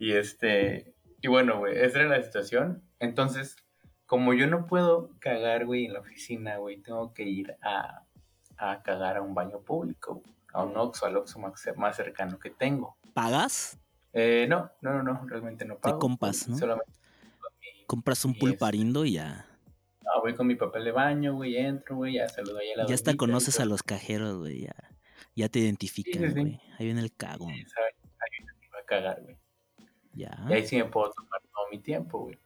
[0.00, 2.82] Y este, y bueno, güey, esa era la situación.
[3.00, 3.56] Entonces,
[4.06, 8.06] como yo no puedo cagar, güey, en la oficina, güey, tengo que ir a,
[8.56, 10.22] a cagar a un baño público,
[10.54, 12.96] a un Oxxo, al Oxxo más, cercano que tengo.
[13.12, 13.78] ¿Pagas?
[14.14, 15.98] Eh, no, no, no, realmente no pago.
[15.98, 16.56] Te compas, ¿no?
[16.56, 16.92] Solamente
[17.86, 19.46] Compras un pulparindo y ya.
[20.02, 22.86] No, voy con mi papel de baño, güey, entro, güey, ya saludo ahí a la
[22.86, 24.74] Ya hasta conoces a los cajeros, güey, ya,
[25.36, 26.58] ya te identifican, güey.
[26.78, 27.50] Ahí viene el cagón.
[27.50, 27.64] Ahí
[28.38, 29.39] viene a cagar, güey.
[30.20, 30.38] Ya.
[30.50, 32.38] Y ahí sí me puedo tomar todo mi tiempo, güey.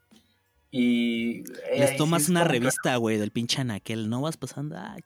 [0.70, 1.43] Y.
[1.77, 4.20] Les tomas una revista, güey, del pinche anaquel, ¿no?
[4.20, 4.77] Vas pasando.
[4.79, 5.03] Ay,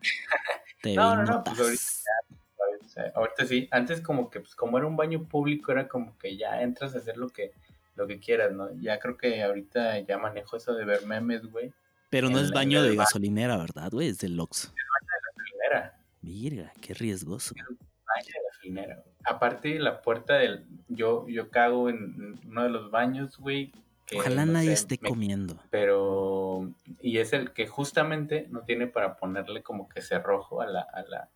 [0.82, 3.68] te no, no, no, pues ahorita, ahorita sí.
[3.72, 6.98] Antes, como que, pues, como era un baño público, era como que ya entras a
[6.98, 7.50] hacer lo que,
[7.96, 8.72] lo que quieras, ¿no?
[8.80, 11.72] Ya creo que ahorita ya manejo eso de ver memes, güey.
[12.10, 14.08] Pero no es baño de gasolinera, ¿verdad, güey?
[14.08, 14.58] Es del Ox.
[14.58, 15.98] Es baño de gasolinera.
[16.20, 17.52] Mira, qué riesgoso.
[17.56, 19.04] Es baño de gasolinera.
[19.26, 20.64] Aparte, la puerta del.
[20.88, 23.72] Yo, yo cago en uno de los baños, güey,
[24.14, 25.58] Ojalá nadie esté comiendo.
[25.70, 26.70] Pero,
[27.00, 31.02] y es el que justamente no tiene para ponerle como que cerrojo a la, a
[31.02, 31.30] la,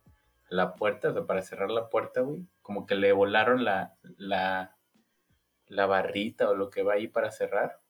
[0.49, 2.45] la puerta, o sea, para cerrar la puerta, güey.
[2.61, 4.77] Como que le volaron la, la,
[5.67, 7.81] la barrita o lo que va ahí para cerrar.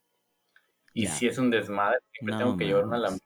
[0.93, 3.25] Y si es un desmadre, siempre tengo que llevar una lámpara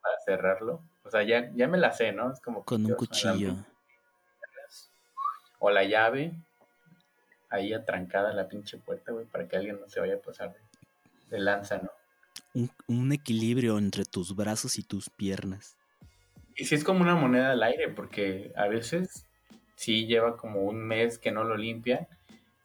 [0.00, 0.82] para cerrarlo.
[1.04, 2.32] O sea, ya, ya me la sé, ¿no?
[2.32, 3.56] Es como con un cuchillo.
[5.64, 6.32] O la llave
[7.48, 10.56] ahí atrancada la pinche puerta, güey, para que alguien no se vaya a pasar
[11.30, 12.68] de lanza, ¿no?
[12.88, 15.76] Un, equilibrio entre tus brazos y tus piernas.
[16.56, 19.24] Y si es como una moneda al aire, porque a veces
[19.76, 22.08] sí lleva como un mes que no lo limpia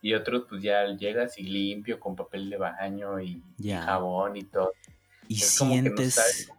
[0.02, 4.74] y otros pues ya llegas y limpio con papel de baño y jabón y todo.
[5.28, 6.50] Y sientes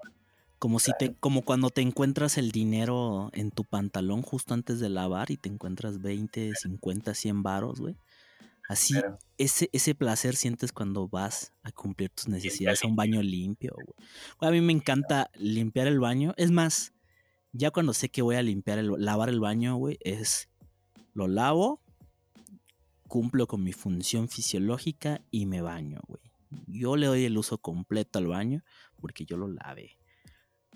[0.59, 4.89] como, si te como cuando te encuentras el dinero en tu pantalón justo antes de
[4.89, 7.97] lavar y te encuentras 20, 50, 100 varos, güey.
[8.69, 8.95] Así,
[9.39, 14.09] ese, ese placer sientes cuando vas a cumplir tus necesidades a un baño limpio, güey.
[14.41, 16.35] A mí me encanta limpiar el baño.
[16.37, 16.93] Es más,
[17.53, 20.51] ya cuando sé que voy a limpiar el, lavar el baño, güey, es
[21.15, 21.81] lo lavo,
[23.07, 26.21] cumplo con mi función fisiológica y me baño, güey.
[26.67, 28.65] Yo le doy el uso completo al baño
[29.01, 29.99] porque yo lo lavé.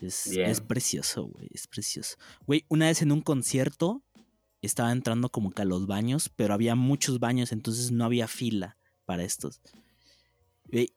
[0.03, 2.17] Es, es precioso, güey, es precioso.
[2.47, 4.03] Güey, una vez en un concierto
[4.61, 8.79] estaba entrando como que a los baños, pero había muchos baños, entonces no había fila
[9.05, 9.61] para estos.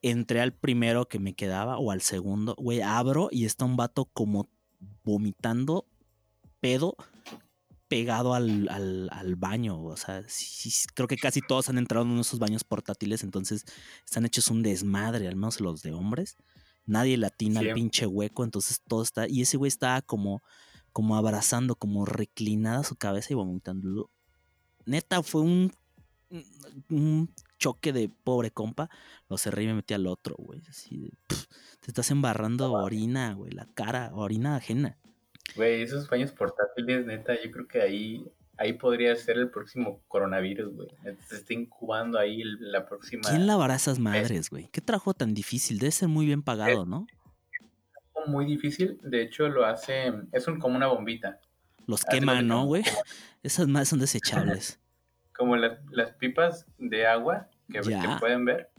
[0.01, 4.05] entré al primero que me quedaba o al segundo, güey, abro y está un vato
[4.05, 4.49] como
[5.03, 5.87] vomitando
[6.59, 6.95] pedo
[7.87, 9.81] pegado al, baño.
[9.83, 10.25] O sea,
[10.93, 13.65] creo que casi todos han entrado en esos baños portátiles, entonces
[14.03, 16.37] están hechos un desmadre, al menos los de hombres.
[16.85, 19.27] Nadie latina al pinche hueco, entonces todo está.
[19.27, 20.43] Y ese güey estaba como
[20.95, 24.09] como abrazando, como reclinada su cabeza y vomitando.
[24.85, 25.73] Neta, fue un,
[26.89, 27.29] un
[27.59, 28.89] choque de pobre compa.
[29.27, 30.61] Lo cerré y me metí al otro, güey.
[30.69, 34.97] Así te estás embarrando orina, güey, la cara, orina ajena.
[35.57, 40.75] Güey, esos baños portátiles, neta, yo creo que ahí, ahí podría ser el próximo coronavirus,
[40.75, 40.89] güey.
[41.27, 43.29] Se está incubando ahí la próxima.
[43.29, 44.69] ¿Quién lavará esas madres, güey?
[44.71, 45.79] ¿Qué trabajo tan difícil?
[45.79, 47.07] Debe ser muy bien pagado, ¿no?
[48.27, 48.99] muy difícil.
[49.03, 50.13] De hecho, lo hace.
[50.31, 51.39] Es un, como una bombita.
[51.87, 52.83] Los queman, ¿no, güey?
[53.43, 54.79] Esas más son desechables.
[55.37, 57.81] como las, pipas de agua que,
[58.19, 58.69] pueden ver,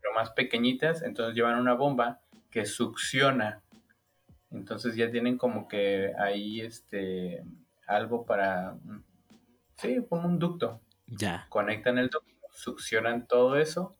[0.00, 1.02] pero más pequeñitas.
[1.02, 2.20] Entonces llevan una bomba
[2.50, 3.62] que succiona.
[4.50, 7.42] Entonces ya tienen como que ahí este
[7.86, 8.76] algo para.
[9.82, 10.80] Sí, como un ducto.
[11.08, 11.46] Ya.
[11.48, 13.96] Conectan el ducto, succionan todo eso.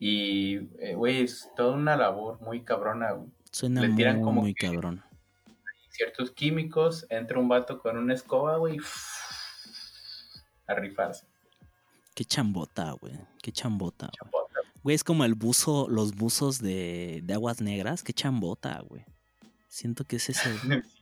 [0.00, 3.14] Y, eh, güey, es toda una labor muy cabrona.
[3.52, 5.04] Suena muy, como muy cabrón.
[5.90, 8.78] Ciertos químicos, entra un vato con una escoba, güey,
[10.66, 11.26] a rifarse.
[12.14, 13.14] Qué chambota, güey.
[13.40, 14.10] Qué chambota.
[14.82, 18.02] Güey, es como el buzo, los buzos de, aguas negras.
[18.02, 19.04] Qué chambota, güey.
[19.68, 20.50] Siento que es eso.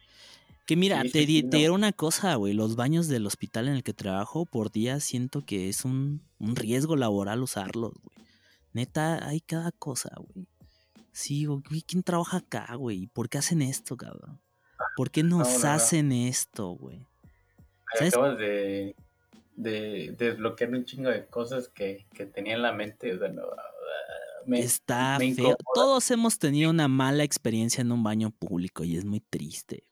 [0.71, 2.55] que mira, te, diré una cosa, güey.
[2.55, 6.55] Los baños del hospital en el que trabajo por día siento que es un, un
[6.55, 8.29] riesgo laboral usarlos, güey.
[8.73, 10.47] Neta, hay cada cosa, güey.
[11.11, 13.09] Sí, güey, ¿quién trabaja acá, güey?
[13.09, 14.41] ¿Por qué hacen esto, cabrón?
[14.95, 17.05] ¿Por qué nos hacen esto, güey?
[18.01, 18.95] Acabas de,
[19.57, 23.13] de, desbloquear un chingo de cosas que, tenía en la mente.
[23.13, 23.43] O sea, no,
[24.55, 25.57] Está feo.
[25.75, 29.90] Todos hemos tenido una mala experiencia en un baño público y es muy triste, güey.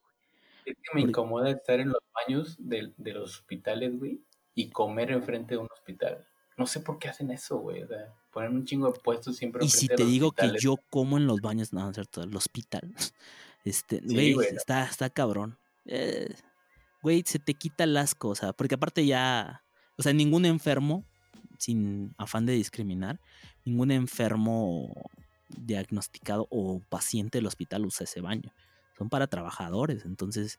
[0.70, 4.20] Es que me incomoda estar en los baños de, de los hospitales, güey,
[4.54, 6.26] y comer enfrente de un hospital.
[6.56, 7.84] No sé por qué hacen eso, güey.
[7.84, 9.64] O sea, ponen un chingo de puestos siempre.
[9.64, 12.92] Y si te digo que yo como en los baños, no, cierto, el hospital.
[13.64, 15.58] Este, güey, está, está cabrón.
[15.84, 16.32] Eh,
[17.02, 18.54] güey, se te quita las cosas.
[18.56, 19.62] Porque aparte ya,
[19.98, 21.04] o sea, ningún enfermo,
[21.58, 23.20] sin afán de discriminar,
[23.66, 24.90] ningún enfermo
[25.48, 28.54] diagnosticado o paciente del hospital usa ese baño.
[28.98, 30.04] Son para trabajadores.
[30.04, 30.58] Entonces,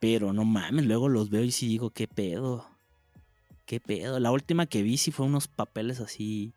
[0.00, 2.68] Pero no mames, luego los veo y sí digo, ¿qué pedo?
[3.64, 4.20] ¿Qué pedo?
[4.20, 6.52] La última que vi sí fue unos papeles así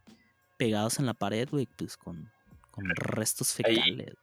[0.58, 2.30] pegados en la pared, güey, pues con,
[2.72, 4.16] con restos fecales.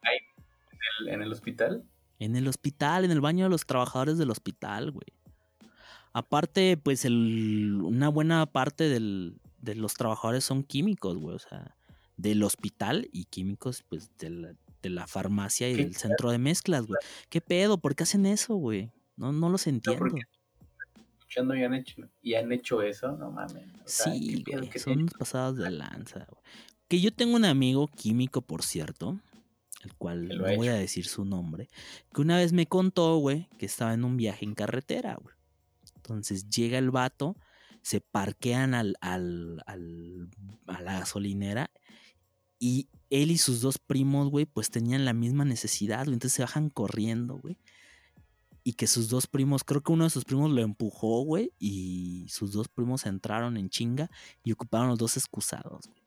[1.07, 1.85] ¿En, el, hospital?
[2.19, 5.07] En el hospital, en el baño de los trabajadores del hospital, güey.
[6.13, 11.35] Aparte, pues el, una buena parte del, de los trabajadores son químicos, güey.
[11.35, 11.75] O sea,
[12.17, 14.55] del hospital y químicos, pues, de la,
[14.85, 16.99] de la farmacia y del centro de mezclas, güey.
[17.29, 17.79] ¿Qué pedo?
[17.79, 18.93] ¿Por qué hacen eso, güey?
[19.17, 20.15] No, no los entiendo.
[21.19, 23.65] escuchando y han hecho, y han hecho eso, no mames.
[23.87, 26.43] sí, güey, son pasados de lanza, güey.
[26.89, 29.19] Que yo tengo un amigo químico, por cierto,
[29.83, 31.69] el cual no voy a decir su nombre,
[32.13, 35.35] que una vez me contó, güey, que estaba en un viaje en carretera, güey.
[35.97, 37.37] Entonces llega el vato,
[37.81, 40.29] se parquean al, al, al,
[40.67, 41.71] a la gasolinera
[42.59, 46.15] y él y sus dos primos, güey, pues tenían la misma necesidad, güey.
[46.15, 47.59] Entonces se bajan corriendo, güey.
[48.65, 51.53] Y que sus dos primos, creo que uno de sus primos lo empujó, güey.
[51.61, 54.11] Y sus dos primos entraron en chinga
[54.43, 56.03] y ocuparon los dos excusados, güey.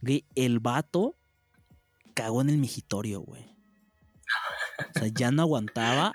[0.00, 1.14] Güey, el vato
[2.14, 3.44] cagó en el migitorio, güey.
[4.94, 6.12] O sea, ya no aguantaba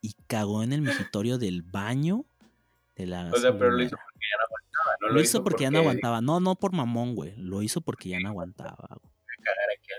[0.00, 2.24] y cagó en el migitorio del baño
[2.96, 3.30] de la.
[3.32, 5.08] O sea, pero lo hizo porque ya no aguantaba, ¿no?
[5.08, 6.20] Lo, hizo, porque, ya no aguantaba.
[6.20, 7.34] No, no por mamón, güey.
[7.36, 9.13] Lo hizo porque ya no aguantaba, güey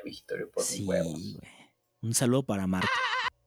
[0.06, 1.38] migitorio por sí, huevos.
[2.01, 2.88] Un saludo para Marta.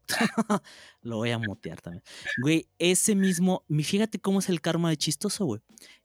[1.02, 2.02] Lo voy a mutear también.
[2.42, 5.60] Güey, ese mismo, fíjate cómo es el karma de chistoso, güey.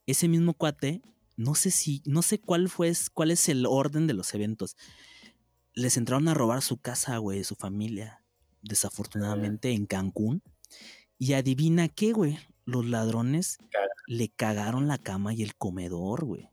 [0.05, 1.01] Ese mismo cuate,
[1.35, 4.77] no sé si, no sé cuál fue, cuál es el orden de los eventos.
[5.73, 8.23] Les entraron a robar su casa, güey, su familia,
[8.61, 10.43] desafortunadamente en Cancún.
[11.17, 13.57] Y adivina qué, güey, los ladrones
[14.05, 16.49] le cagaron la cama y el comedor, güey.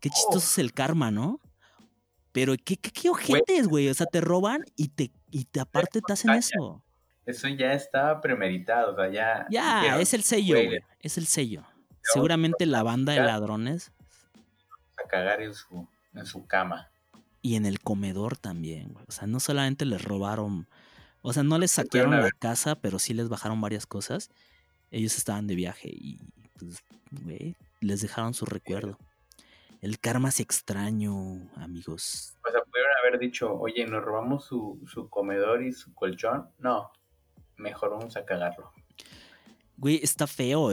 [0.00, 1.40] Qué chistoso es el karma, ¿no?
[2.34, 3.88] Pero qué, qué, qué ojetes, güey.
[3.88, 6.82] O sea, te roban y te, y te aparte te hacen eso.
[7.24, 9.46] Eso ya estaba premeditado, o sea, ya.
[9.48, 10.80] Ya, es el sello, güey.
[10.98, 11.64] Es el sello.
[12.02, 13.92] Seguramente la banda de ladrones.
[15.02, 16.90] A cagar en su, en su cama.
[17.40, 19.04] Y en el comedor también, güey.
[19.08, 20.66] O sea, no solamente les robaron.
[21.22, 24.28] O sea, no les saquearon la casa, pero sí les bajaron varias cosas.
[24.90, 26.18] Ellos estaban de viaje y,
[26.58, 26.82] pues,
[27.12, 28.98] güey, les dejaron su recuerdo.
[29.84, 31.14] El karma es extraño,
[31.56, 32.38] amigos.
[32.42, 34.80] O sea, pudieron haber dicho, oye, nos robamos su,
[35.10, 36.48] comedor y su colchón.
[36.58, 36.90] No,
[37.58, 38.72] mejor vamos a cagarlo.
[39.76, 40.70] Güey, está feo.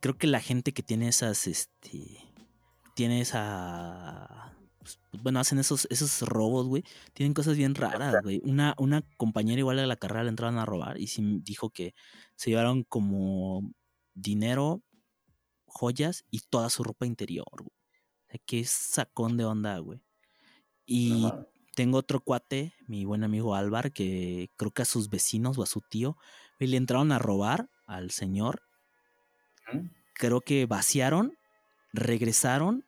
[0.00, 2.16] Creo que la gente que tiene esas, este,
[2.94, 6.82] tiene esa, pues, bueno, hacen esos, esos robos, güey.
[7.12, 8.40] Tienen cosas bien raras, güey.
[8.42, 11.94] Una, una compañera igual de la carrera le entraron a robar y sí dijo que
[12.36, 13.70] se llevaron como
[14.14, 14.80] dinero,
[15.66, 17.75] joyas y toda su ropa interior, güey.
[18.46, 20.00] Qué sacón de onda, güey.
[20.84, 21.26] Y
[21.74, 25.66] tengo otro cuate, mi buen amigo Álvar, que creo que a sus vecinos o a
[25.66, 26.16] su tío
[26.58, 28.62] le entraron a robar al señor.
[30.14, 31.36] Creo que vaciaron,
[31.92, 32.84] regresaron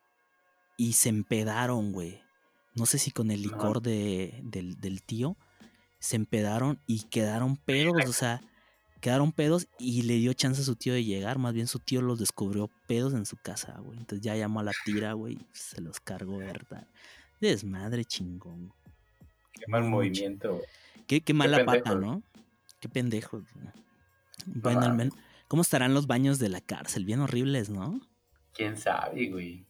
[0.77, 2.23] y se empedaron, güey.
[2.75, 5.37] No sé si con el licor de, del, del tío
[5.99, 8.41] se empedaron y quedaron pedos, o sea,
[9.01, 11.39] quedaron pedos y le dio chance a su tío de llegar.
[11.39, 13.99] Más bien su tío los descubrió pedos en su casa, güey.
[13.99, 16.87] Entonces ya llamó a la tira, güey, se los cargó, ¿verdad?
[17.41, 18.73] Desmadre chingón.
[19.53, 21.21] Qué mal movimiento, güey.
[21.21, 22.23] Qué, mala pata, ¿no?
[22.81, 23.43] Qué pendejo.
[24.47, 25.15] Bueno, al menos.
[25.49, 27.07] ¿Cómo estarán los baños de la cárcel?
[27.07, 28.01] Bien horribles, ¿no?
[28.53, 29.65] Quién sabe, güey.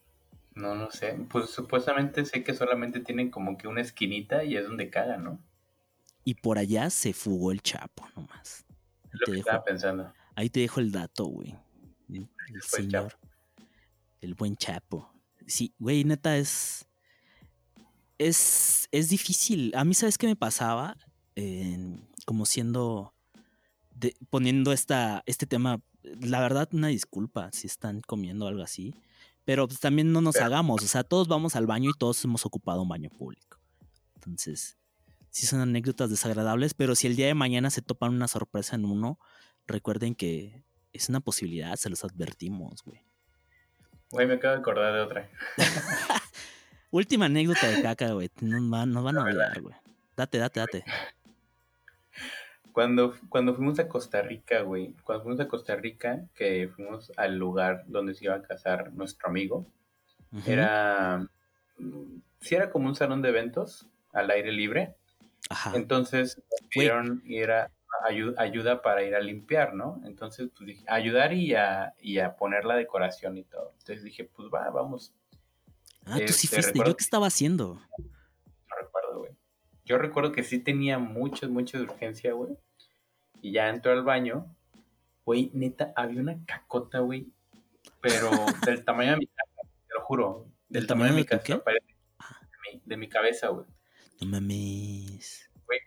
[0.56, 1.16] No, no sé.
[1.30, 5.38] Pues supuestamente sé que solamente tienen como que una esquinita y es donde cagan, ¿no?
[6.24, 8.66] Y por allá se fugó el Chapo, nomás.
[9.12, 10.12] Lo que estaba pensando.
[10.34, 11.56] Ahí te dejo el dato, güey.
[12.08, 12.28] El,
[12.62, 13.18] señor.
[14.20, 15.12] El buen Chapo.
[15.46, 16.86] Sí, güey, neta es.
[18.18, 19.72] Es, es difícil.
[19.76, 20.96] A mí, ¿sabes qué me pasaba?
[22.24, 23.14] como siendo.
[24.30, 25.80] poniendo esta, este tema.
[26.02, 28.94] La verdad, una disculpa si están comiendo algo así.
[29.44, 30.82] Pero pues, también no nos hagamos.
[30.82, 33.58] O sea, todos vamos al baño y todos hemos ocupado un baño público.
[34.16, 34.76] Entonces,
[35.38, 38.84] sí son anécdotas desagradables, pero si el día de mañana se topan una sorpresa en
[38.84, 39.20] uno,
[39.68, 43.04] recuerden que es una posibilidad, se los advertimos, güey.
[44.10, 45.28] Güey, me acabo de acordar de otra.
[46.90, 48.30] Última anécdota de caca, güey.
[48.40, 49.76] Nos van, van a olvidar, güey.
[50.16, 50.84] Date, date, date.
[52.72, 57.36] Cuando, cuando fuimos a Costa Rica, güey, cuando fuimos a Costa Rica, que fuimos al
[57.36, 59.66] lugar donde se iba a casar nuestro amigo,
[60.46, 61.28] era,
[62.40, 64.94] sí era como un salón de eventos al aire libre,
[65.74, 67.70] entonces pidieron era
[68.38, 70.00] ayuda, para ir a limpiar, ¿no?
[70.04, 73.72] Entonces, pues dije, ayudar y a, y a poner la decoración y todo.
[73.78, 75.14] Entonces dije, pues va, vamos.
[76.04, 76.78] Ah, tú sí este, fuiste.
[76.78, 77.80] ¿Yo qué estaba haciendo?
[77.98, 79.32] No recuerdo, güey.
[79.84, 82.56] Yo recuerdo que sí tenía mucha, mucha urgencia, güey.
[83.40, 84.54] Y ya entró al baño
[85.28, 87.30] Güey, neta, había una cacota, güey.
[88.00, 88.30] Pero
[88.66, 90.46] del tamaño de mi casa, te lo juro.
[90.70, 91.62] Del tamaño, de mi casa,
[92.86, 93.66] de mi, cabeza, güey.
[94.20, 95.48] No mames.
[95.66, 95.80] Güey,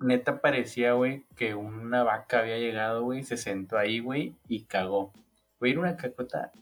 [0.00, 5.12] neta parecía, güey, que una vaca había llegado, güey, se sentó ahí, güey, y cagó.
[5.58, 6.52] Güey, era una cacota,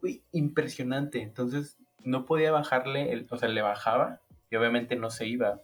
[0.00, 1.22] güey, impresionante.
[1.22, 4.20] Entonces, no podía bajarle, el, o sea, le bajaba
[4.50, 5.60] y obviamente no se iba.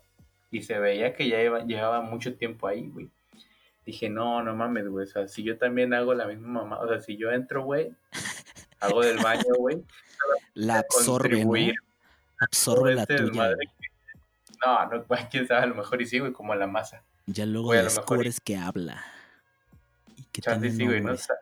[0.51, 3.11] Y se veía que ya llevaba mucho tiempo ahí, güey.
[3.84, 5.05] Dije, no, no mames, güey.
[5.05, 7.93] O sea, si yo también hago la misma mamá, o sea, si yo entro, güey,
[8.80, 9.82] hago del baño, güey.
[10.55, 11.72] La absorbe, ¿no?
[12.39, 13.55] Absorbe la este tuya.
[14.64, 17.02] No, no, quién sabe, a lo mejor y sí, güey, como la masa.
[17.26, 19.04] Ya luego descubres que habla.
[20.16, 21.16] Y que Chance, sí, güey, ¿no?
[21.16, 21.40] Sale,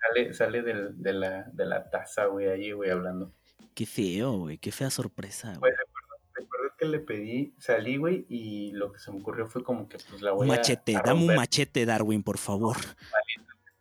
[0.00, 3.32] sale, sale del, de, la, de la taza, güey, ahí, güey, hablando.
[3.74, 5.72] Qué feo, güey, qué fea sorpresa, güey.
[6.34, 9.98] recuerdo, que le pedí, salí, güey, y lo que se me ocurrió fue como que,
[10.08, 12.76] pues, la voy machete, a dame un machete, Darwin, por favor.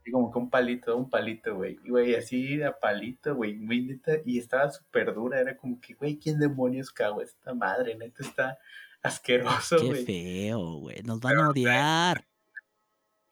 [0.09, 1.79] Así como que un palito, un palito, güey.
[1.83, 5.93] Y, güey, así a palito, güey, muy neta, y estaba súper dura, era como que,
[5.93, 7.95] güey, ¿quién demonios cago esta madre?
[7.95, 8.57] Neta, está
[9.03, 10.05] asqueroso, güey.
[10.05, 12.25] Qué feo, güey, nos van a odiar.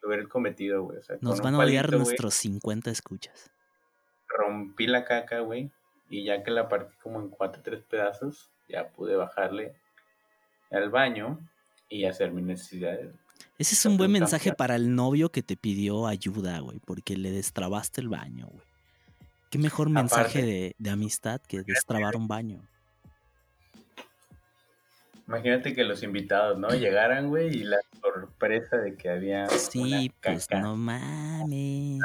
[0.02, 1.00] Lo hubiera cometido, güey.
[1.00, 3.52] O sea, nos van a odiar nuestros 50 escuchas.
[4.28, 5.72] Rompí la caca, güey
[6.10, 9.76] y ya que la partí como en cuatro tres pedazos, ya pude bajarle
[10.72, 11.40] al baño
[11.90, 13.14] y hacer mis necesidades.
[13.58, 17.32] Ese es un buen mensaje para el novio que te pidió ayuda, güey, porque le
[17.32, 18.66] destrabaste el baño, güey.
[19.50, 22.62] Qué mejor mensaje de, de, amistad que destrabar un baño.
[25.28, 26.68] Imagínate que los invitados, ¿no?
[26.76, 29.48] Llegaran, güey, y la sorpresa de que había.
[29.50, 32.02] Sí, pues no mames.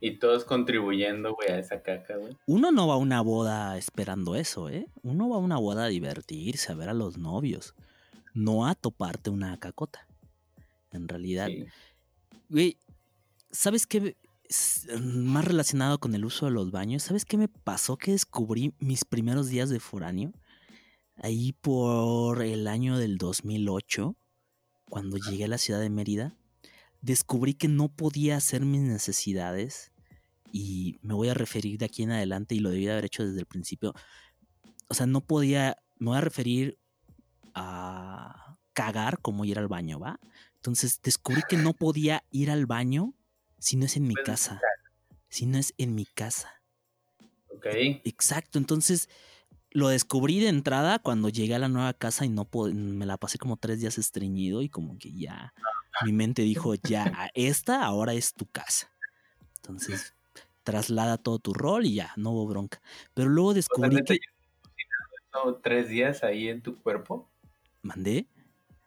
[0.00, 2.36] Y todos contribuyendo, güey, a esa caca, güey.
[2.46, 4.86] Uno no va a una boda esperando eso, ¿eh?
[5.02, 7.74] Uno va a una boda a divertirse, a ver a los novios.
[8.34, 10.06] No a toparte una cacota.
[10.90, 11.48] En realidad.
[12.48, 12.78] Güey,
[13.50, 14.16] ¿sabes qué?
[15.00, 19.04] Más relacionado con el uso de los baños, ¿sabes qué me pasó que descubrí mis
[19.04, 20.32] primeros días de foráneo?
[21.16, 24.14] Ahí por el año del 2008,
[24.90, 26.36] cuando llegué a la ciudad de Mérida,
[27.00, 29.92] descubrí que no podía hacer mis necesidades
[30.52, 33.40] y me voy a referir de aquí en adelante y lo debía haber hecho desde
[33.40, 33.94] el principio.
[34.88, 36.78] O sea, no podía, me voy a referir
[37.54, 38.11] a
[38.72, 40.20] cagar como ir al baño, ¿va?
[40.56, 43.14] Entonces descubrí que no podía ir al baño
[43.58, 44.60] si no es en mi casa.
[45.28, 46.62] Si no es en mi casa.
[47.48, 47.66] Ok.
[48.04, 49.08] Exacto, entonces
[49.70, 53.38] lo descubrí de entrada cuando llegué a la nueva casa y no me la pasé
[53.38, 55.54] como tres días estreñido y como que ya
[56.04, 58.90] mi mente dijo, ya, esta ahora es tu casa.
[59.56, 60.14] Entonces
[60.62, 62.80] traslada todo tu rol y ya, no hubo bronca.
[63.14, 64.18] Pero luego descubrí que...
[65.62, 67.30] ¿Tres días ahí en tu cuerpo?
[67.80, 68.26] ¿Mandé?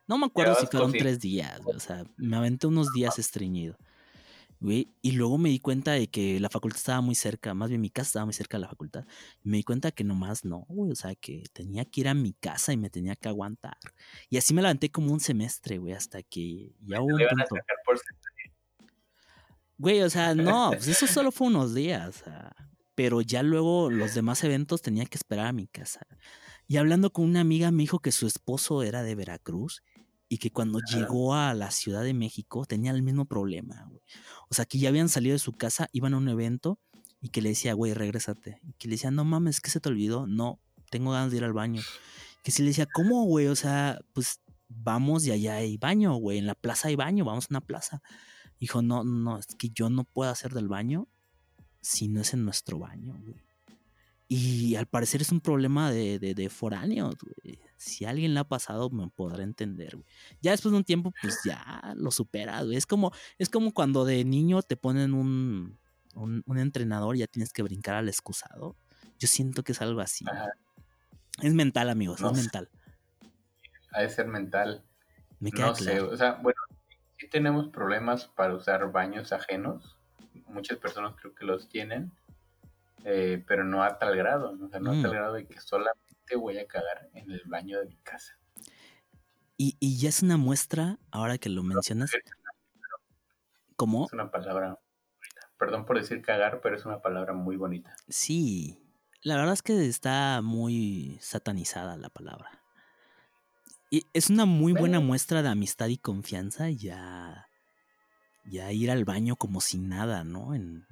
[0.08, 3.78] No me acuerdo si fueron tres días, o sea, me aventé unos días estreñido.
[4.62, 7.89] y luego me di cuenta de que la facultad estaba muy cerca, más bien mi
[7.89, 9.06] casa estaba muy cerca de la facultad.
[9.43, 12.14] Y me di cuenta que nomás no, güey, o sea, que tenía que ir a
[12.14, 13.78] mi casa y me tenía que aguantar.
[14.30, 17.56] Y así me la aventé como un semestre, güey, hasta que ya hubo un punto.
[19.78, 22.24] Güey, o sea, no, pues eso solo fue unos días.
[22.93, 26.08] pero ya luego los demás eventos tenía que esperar a mi casa.
[26.68, 29.84] Y hablando con una amiga me dijo que su esposo era de Veracruz
[30.28, 34.01] y que cuando llegó a la Ciudad de México tenía el mismo problema, güey.
[34.49, 36.80] O sea, que ya habían salido de su casa, iban a un evento
[37.21, 38.59] y que le decía, güey, regrésate.
[38.63, 40.28] Y que le decía, no mames, ¿qué se te olvidó?
[40.28, 40.59] No,
[40.89, 41.82] tengo ganas de ir al baño.
[42.43, 43.47] Que si le decía, ¿cómo, güey?
[43.47, 46.38] O sea, pues vamos y allá hay baño, güey.
[46.38, 48.01] En la plaza hay baño, vamos a una plaza.
[48.59, 51.07] Dijo, no, no, es que yo no puedo hacer del baño
[51.82, 53.45] si no es en nuestro baño, güey.
[54.28, 57.59] Y al parecer es un problema de, de, foráneos, güey.
[57.78, 60.07] Si a alguien le ha pasado, me podrá entender, güey.
[60.41, 62.76] Ya después de un tiempo, pues ya lo superas, güey.
[62.76, 65.78] Es como, es como cuando de niño te ponen un,
[66.15, 68.76] un, entrenador y ya tienes que brincar al excusado.
[69.19, 70.26] Yo siento que es algo así.
[71.41, 72.69] Es mental, amigos, es mental.
[73.91, 74.84] Ha de ser mental.
[75.39, 76.59] Me queda no sé, o sea, bueno,
[77.17, 79.97] sí tenemos problemas para usar baños ajenos.
[80.47, 82.11] Muchas personas creo que los tienen,
[83.06, 84.66] eh, pero no a tal grado, ¿no?
[84.66, 85.14] O sea, no a tal mm.
[85.14, 88.38] grado de que solamente voy a cagar en el baño de mi casa.
[89.58, 92.12] Y, y ya es una muestra, ahora que lo mencionas.
[93.78, 94.06] ¿Cómo?
[94.06, 94.78] Es una palabra
[95.58, 97.95] Perdón por decir cagar, pero es una palabra muy bonita.
[98.10, 98.78] Sí,
[99.22, 102.62] la verdad es que está muy satanizada la palabra.
[103.89, 107.47] Y es una muy buena muestra de amistad y confianza ya,
[108.43, 110.53] ya ir al baño como si nada, ¿no?
[110.53, 110.86] En,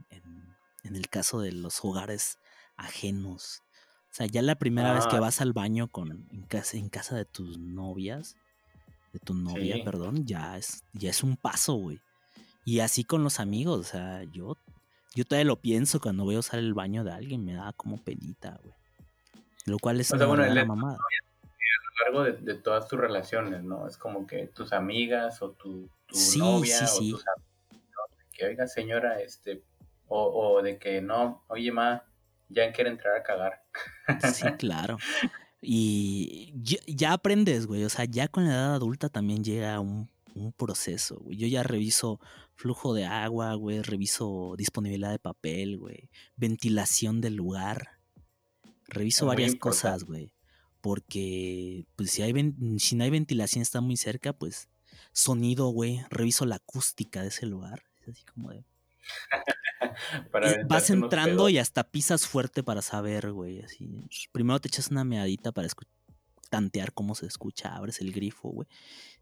[0.83, 2.39] el caso de los hogares
[2.77, 3.63] ajenos.
[4.11, 5.21] O sea, ya la primera vez que ah.
[5.21, 8.35] vas al baño con, en, casa, en casa de tus novias,
[9.11, 11.99] de tu novia, perdón, ya es, ya es un paso, güey.
[12.65, 14.57] Y así con los amigos, o sea, yo,
[15.15, 17.97] yo todavía lo pienso cuando voy a usar el baño de alguien, me da como
[18.03, 18.75] penita, güey.
[19.65, 20.27] Lo cual es una
[20.65, 20.97] mamada.
[20.97, 23.87] A lo largo de, todas tus relaciones, ¿no?
[23.87, 25.89] Es como que tus amigas o tu,
[26.37, 27.25] novia o tus amigos,
[28.31, 29.63] que oiga señora, este,
[30.15, 32.03] o, o de que no, oye ma,
[32.49, 33.63] ya quiere entrar a cagar.
[34.33, 34.97] Sí, claro.
[35.61, 36.53] Y
[36.87, 37.83] ya, aprendes, güey.
[37.83, 40.11] O sea, ya con la edad adulta también llega un,
[40.57, 41.37] proceso, güey.
[41.37, 42.19] Yo ya reviso
[42.55, 43.81] flujo de agua, güey.
[43.81, 46.09] Reviso disponibilidad de papel, güey.
[46.35, 47.99] Ventilación del lugar.
[48.87, 50.33] Reviso varias cosas, güey.
[50.81, 52.33] Porque, pues, si, hay
[52.77, 54.69] si no hay ventilación, está muy cerca, pues,
[55.11, 56.01] sonido, güey.
[56.09, 57.83] Reviso la acústica de ese lugar.
[58.01, 58.65] Es así como de.
[60.67, 63.61] vas entrando y hasta pisas fuerte para saber, güey.
[63.61, 64.07] Así.
[64.31, 65.67] Primero te echas una meadita para
[66.49, 67.75] tantear cómo se escucha.
[67.75, 68.67] Abres el grifo, güey.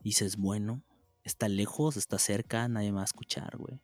[0.02, 0.82] Dices, bueno,
[1.24, 3.80] está lejos, está cerca, nadie me va a escuchar, güey.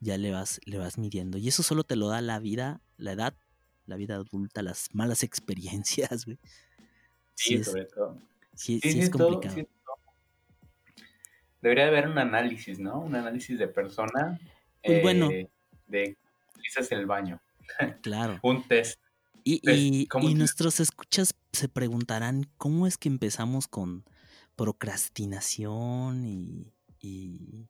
[0.00, 1.38] Ya le vas, le vas midiendo.
[1.38, 3.34] Y eso solo te lo da la vida, la edad,
[3.86, 6.38] la vida adulta, las malas experiencias, güey.
[7.34, 8.18] Sí, sobre todo.
[8.54, 9.56] Sí, sí, es complicado.
[11.60, 13.00] Debería haber un análisis, ¿no?
[13.00, 14.38] Un análisis de persona
[14.82, 15.30] pues bueno.
[15.30, 15.50] Eh,
[15.86, 16.16] de
[16.54, 17.40] utilizas el baño.
[18.02, 18.40] Claro.
[18.42, 18.98] Un test.
[19.44, 19.60] Y,
[20.20, 24.04] y, nuestros escuchas se preguntarán cómo es que empezamos con
[24.56, 27.68] procrastinación y, y,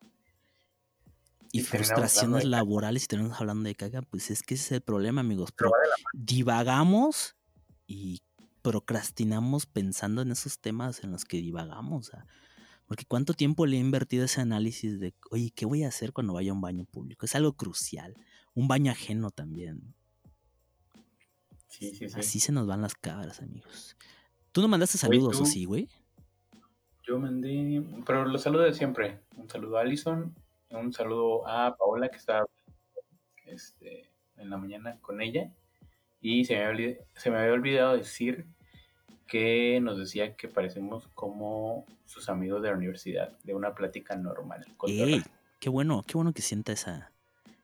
[1.60, 4.02] frustraciones laborales y tenemos hablando de caga.
[4.02, 5.50] Pues es que ese es el problema, amigos.
[6.12, 7.36] divagamos
[7.86, 8.22] y
[8.62, 12.08] procrastinamos pensando en esos temas en los que divagamos.
[12.08, 12.12] O
[12.88, 16.32] porque cuánto tiempo le he invertido ese análisis de, oye, ¿qué voy a hacer cuando
[16.32, 17.26] vaya a un baño público?
[17.26, 18.16] Es algo crucial.
[18.54, 19.94] Un baño ajeno también.
[21.66, 22.18] Sí, sí, sí.
[22.18, 23.94] Así se nos van las cabras, amigos.
[24.52, 25.90] ¿Tú no mandaste saludos o sí, güey?
[27.06, 29.20] Yo mandé, pero los saludo de siempre.
[29.36, 30.34] Un saludo a Alison,
[30.70, 32.46] un saludo a Paola que estaba
[33.44, 35.52] este, en la mañana con ella.
[36.22, 38.46] Y se me, se me había olvidado decir
[39.28, 44.66] que nos decía que parecemos como sus amigos de la universidad, de una plática normal.
[45.60, 47.12] qué bueno, qué bueno que sienta esa,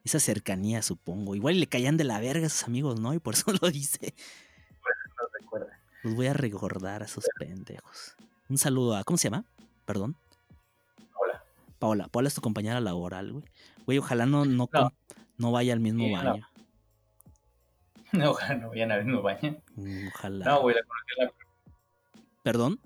[0.04, 1.34] esa cercanía, supongo.
[1.34, 3.14] Igual le caían de la verga a sus amigos, ¿no?
[3.14, 4.14] Y por eso lo dice.
[5.40, 5.80] recuerda.
[6.02, 8.14] Los voy a recordar a esos pendejos.
[8.48, 9.44] Un saludo a, ¿cómo se llama?
[9.86, 10.16] Perdón.
[11.12, 11.44] Paola.
[11.78, 13.44] Paola, Paola es tu compañera laboral, güey.
[13.86, 14.68] Güey, ojalá no, no,
[15.38, 15.52] no.
[15.52, 16.46] vaya al mismo baño.
[18.12, 18.30] No.
[18.30, 19.60] ojalá no vayan al mismo baño.
[19.74, 20.44] Mm, ojalá.
[20.44, 21.32] No, güey, la conocí en la
[22.44, 22.78] ¿Perdón?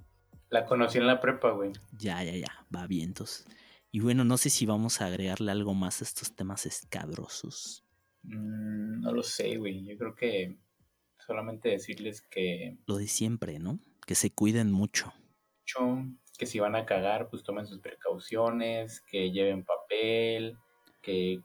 [0.51, 1.73] La conocí en la prepa, güey.
[1.99, 2.67] Ya, ya, ya.
[2.75, 3.45] Va bien, entonces.
[3.91, 7.85] Y bueno, no sé si vamos a agregarle algo más a estos temas escabrosos.
[8.23, 9.85] Mm, no lo sé, güey.
[9.85, 10.57] Yo creo que
[11.27, 12.79] solamente decirles que...
[12.87, 13.81] Lo de siempre, ¿no?
[14.07, 15.13] Que se cuiden mucho.
[16.39, 20.57] Que si van a cagar, pues tomen sus precauciones, que lleven papel,
[21.03, 21.41] que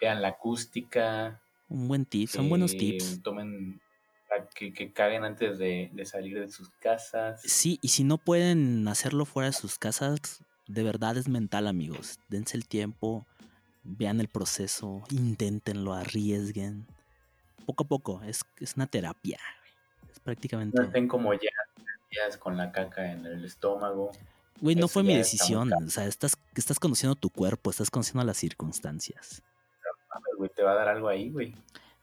[0.00, 1.42] vean la acústica.
[1.68, 3.20] Un buen tip, son buenos tips.
[3.24, 3.80] Tomen
[4.54, 7.40] que, que caguen antes de, salir de sus casas.
[7.42, 12.18] Sí, y si no pueden hacerlo fuera de sus casas, de verdad es mental, amigos.
[12.28, 13.26] Dense el tiempo,
[13.82, 16.86] vean el proceso, inténtenlo, arriesguen.
[17.66, 19.38] Poco a poco, es, es una terapia.
[20.10, 20.78] Es prácticamente.
[20.78, 21.50] No estén como ya
[22.38, 24.12] con la caca en el estómago.
[24.60, 25.72] Güey, no fue mi decisión.
[25.72, 29.42] O sea, estás, estás conociendo tu cuerpo, estás conociendo las circunstancias.
[30.36, 31.54] güey, te va a dar algo ahí, güey.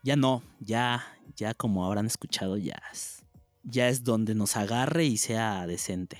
[0.06, 1.04] Ya no, ya,
[1.36, 3.26] ya como habrán escuchado, ya es,
[3.64, 6.20] ya es donde nos agarre y sea decente.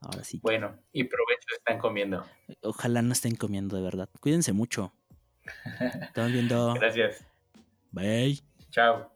[0.00, 0.40] Ahora sí.
[0.42, 2.26] Bueno, y provecho están comiendo.
[2.64, 4.08] Ojalá no estén comiendo de verdad.
[4.18, 4.92] Cuídense mucho.
[6.02, 6.74] Estamos viendo.
[6.74, 7.24] Gracias.
[7.92, 8.40] Bye.
[8.72, 9.08] Chao.